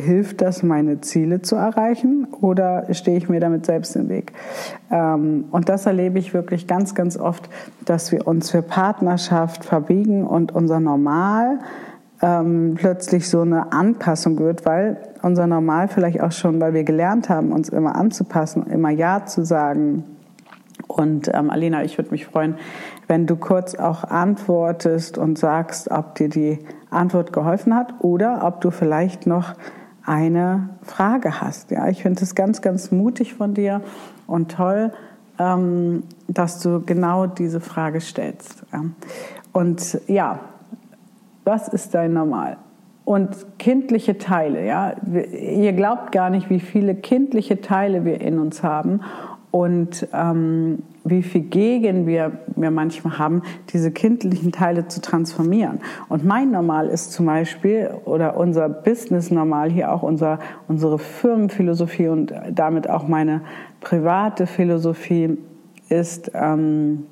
hilft 0.00 0.40
das, 0.40 0.62
meine 0.62 1.00
Ziele 1.00 1.42
zu 1.42 1.56
erreichen 1.56 2.26
oder 2.40 2.86
stehe 2.92 3.16
ich 3.18 3.28
mir 3.28 3.40
damit 3.40 3.66
selbst 3.66 3.96
im 3.96 4.08
Weg? 4.08 4.32
Ähm, 4.90 5.44
und 5.50 5.68
das 5.68 5.86
erlebe 5.86 6.18
ich 6.18 6.34
wirklich 6.34 6.66
ganz, 6.66 6.94
ganz 6.94 7.16
oft, 7.16 7.48
dass 7.84 8.12
wir 8.12 8.26
uns 8.26 8.50
für 8.50 8.62
Partnerschaft 8.62 9.64
verbiegen 9.64 10.26
und 10.26 10.52
unser 10.52 10.80
Normal 10.80 11.58
ähm, 12.22 12.74
plötzlich 12.76 13.28
so 13.28 13.40
eine 13.40 13.72
Anpassung 13.72 14.38
wird, 14.38 14.66
weil 14.66 14.98
unser 15.22 15.46
Normal 15.46 15.88
vielleicht 15.88 16.20
auch 16.20 16.32
schon, 16.32 16.60
weil 16.60 16.74
wir 16.74 16.84
gelernt 16.84 17.28
haben, 17.28 17.52
uns 17.52 17.68
immer 17.68 17.96
anzupassen, 17.96 18.66
immer 18.66 18.90
Ja 18.90 19.24
zu 19.26 19.44
sagen 19.44 20.04
Und 20.86 21.30
ähm, 21.32 21.50
Alina, 21.50 21.84
ich 21.84 21.98
würde 21.98 22.10
mich 22.10 22.26
freuen, 22.26 22.56
wenn 23.06 23.26
du 23.26 23.36
kurz 23.36 23.74
auch 23.74 24.04
antwortest 24.04 25.18
und 25.18 25.38
sagst, 25.38 25.90
ob 25.90 26.14
dir 26.14 26.28
die 26.28 26.58
Antwort 26.90 27.32
geholfen 27.32 27.74
hat 27.74 27.94
oder 28.00 28.44
ob 28.44 28.60
du 28.60 28.70
vielleicht 28.70 29.26
noch 29.26 29.54
eine 30.04 30.70
Frage 30.82 31.40
hast. 31.40 31.70
Ja, 31.70 31.88
ich 31.88 32.02
finde 32.02 32.22
es 32.22 32.34
ganz, 32.34 32.62
ganz 32.62 32.90
mutig 32.90 33.34
von 33.34 33.54
dir 33.54 33.82
und 34.26 34.52
toll, 34.52 34.92
ähm, 35.38 36.02
dass 36.28 36.60
du 36.60 36.80
genau 36.84 37.26
diese 37.26 37.60
Frage 37.60 38.00
stellst. 38.00 38.64
Und 39.52 40.00
ja, 40.06 40.40
was 41.50 41.66
ist 41.66 41.94
dein 41.94 42.12
Normal? 42.12 42.58
Und 43.04 43.58
kindliche 43.58 44.18
Teile, 44.18 44.64
ja, 44.64 44.94
ihr 45.12 45.72
glaubt 45.72 46.12
gar 46.12 46.30
nicht, 46.30 46.48
wie 46.48 46.60
viele 46.60 46.94
kindliche 46.94 47.60
Teile 47.60 48.04
wir 48.04 48.20
in 48.20 48.38
uns 48.38 48.62
haben 48.62 49.00
und 49.50 50.06
ähm, 50.12 50.84
wie 51.02 51.24
viel 51.24 51.40
Gegen 51.40 52.06
wir, 52.06 52.38
wir 52.54 52.70
manchmal 52.70 53.18
haben, 53.18 53.42
diese 53.72 53.90
kindlichen 53.90 54.52
Teile 54.52 54.86
zu 54.86 55.00
transformieren. 55.00 55.80
Und 56.08 56.24
mein 56.24 56.52
Normal 56.52 56.86
ist 56.86 57.10
zum 57.10 57.26
Beispiel, 57.26 57.90
oder 58.04 58.36
unser 58.36 58.68
Business-Normal 58.68 59.72
hier 59.72 59.90
auch 59.92 60.04
unser, 60.04 60.38
unsere 60.68 61.00
Firmenphilosophie 61.00 62.06
und 62.06 62.32
damit 62.52 62.88
auch 62.88 63.08
meine 63.08 63.40
private 63.80 64.46
Philosophie 64.46 65.36
ist 65.88 66.30
ähm, 66.32 67.06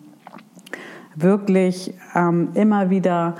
wirklich 1.16 1.92
ähm, 2.14 2.51
immer 2.55 2.90
wieder 2.90 3.35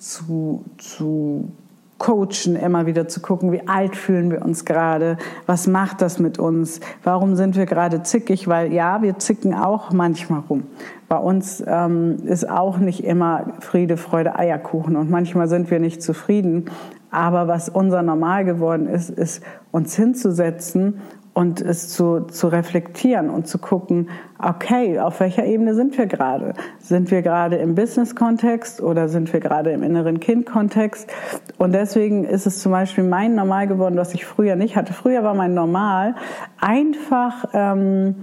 zu, 0.00 0.64
zu 0.78 1.50
coachen, 1.98 2.56
immer 2.56 2.86
wieder 2.86 3.08
zu 3.08 3.20
gucken, 3.20 3.52
wie 3.52 3.68
alt 3.68 3.94
fühlen 3.94 4.30
wir 4.30 4.42
uns 4.42 4.64
gerade, 4.64 5.18
was 5.44 5.66
macht 5.66 6.00
das 6.00 6.18
mit 6.18 6.38
uns, 6.38 6.80
warum 7.04 7.36
sind 7.36 7.56
wir 7.56 7.66
gerade 7.66 8.02
zickig, 8.02 8.48
weil 8.48 8.72
ja, 8.72 9.02
wir 9.02 9.18
zicken 9.18 9.54
auch 9.54 9.92
manchmal 9.92 10.40
rum. 10.48 10.64
Bei 11.08 11.18
uns 11.18 11.62
ähm, 11.66 12.16
ist 12.24 12.48
auch 12.48 12.78
nicht 12.78 13.04
immer 13.04 13.52
Friede, 13.60 13.98
Freude, 13.98 14.38
Eierkuchen 14.38 14.96
und 14.96 15.10
manchmal 15.10 15.46
sind 15.48 15.70
wir 15.70 15.78
nicht 15.78 16.02
zufrieden. 16.02 16.70
Aber 17.10 17.48
was 17.48 17.68
unser 17.68 18.02
Normal 18.02 18.44
geworden 18.44 18.86
ist, 18.86 19.10
ist 19.10 19.42
uns 19.70 19.94
hinzusetzen 19.96 21.00
und 21.32 21.60
es 21.60 21.88
zu, 21.88 22.20
zu 22.22 22.48
reflektieren 22.48 23.30
und 23.30 23.46
zu 23.46 23.58
gucken, 23.58 24.08
okay, 24.38 24.98
auf 24.98 25.20
welcher 25.20 25.44
Ebene 25.44 25.74
sind 25.74 25.96
wir 25.96 26.06
gerade? 26.06 26.54
Sind 26.80 27.10
wir 27.10 27.22
gerade 27.22 27.56
im 27.56 27.74
Business-Kontext 27.74 28.80
oder 28.80 29.08
sind 29.08 29.32
wir 29.32 29.40
gerade 29.40 29.70
im 29.70 29.82
inneren 29.82 30.18
Kind-Kontext? 30.18 31.08
Und 31.56 31.72
deswegen 31.72 32.24
ist 32.24 32.46
es 32.46 32.60
zum 32.60 32.72
Beispiel 32.72 33.04
mein 33.04 33.34
Normal 33.34 33.68
geworden, 33.68 33.96
was 33.96 34.12
ich 34.14 34.26
früher 34.26 34.56
nicht 34.56 34.76
hatte. 34.76 34.92
Früher 34.92 35.22
war 35.22 35.34
mein 35.34 35.54
Normal 35.54 36.16
einfach 36.60 37.44
ähm, 37.52 38.16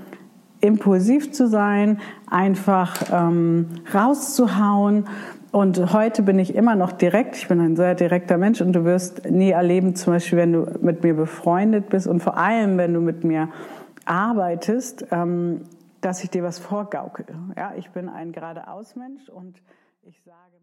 impulsiv 0.59 1.31
zu 1.31 1.47
sein, 1.47 1.99
einfach 2.29 2.95
ähm, 3.11 3.67
rauszuhauen 3.93 5.05
und 5.51 5.93
heute 5.93 6.23
bin 6.23 6.39
ich 6.39 6.55
immer 6.55 6.75
noch 6.75 6.91
direkt. 6.91 7.35
Ich 7.37 7.47
bin 7.47 7.59
ein 7.59 7.75
sehr 7.75 7.95
direkter 7.95 8.37
Mensch 8.37 8.61
und 8.61 8.73
du 8.73 8.83
wirst 8.83 9.29
nie 9.29 9.51
erleben, 9.51 9.95
zum 9.95 10.13
Beispiel, 10.13 10.37
wenn 10.37 10.53
du 10.53 10.67
mit 10.81 11.03
mir 11.03 11.13
befreundet 11.13 11.89
bist 11.89 12.07
und 12.07 12.21
vor 12.21 12.37
allem, 12.37 12.77
wenn 12.77 12.93
du 12.93 13.01
mit 13.01 13.23
mir 13.23 13.49
arbeitest, 14.05 15.07
ähm, 15.11 15.61
dass 16.01 16.23
ich 16.23 16.29
dir 16.29 16.43
was 16.43 16.59
vorgaukel. 16.59 17.25
Ja, 17.55 17.73
ich 17.75 17.89
bin 17.91 18.09
ein 18.09 18.31
geradeaus 18.31 18.95
Mensch 18.95 19.29
und 19.29 19.61
ich 20.03 20.21
sage 20.23 20.56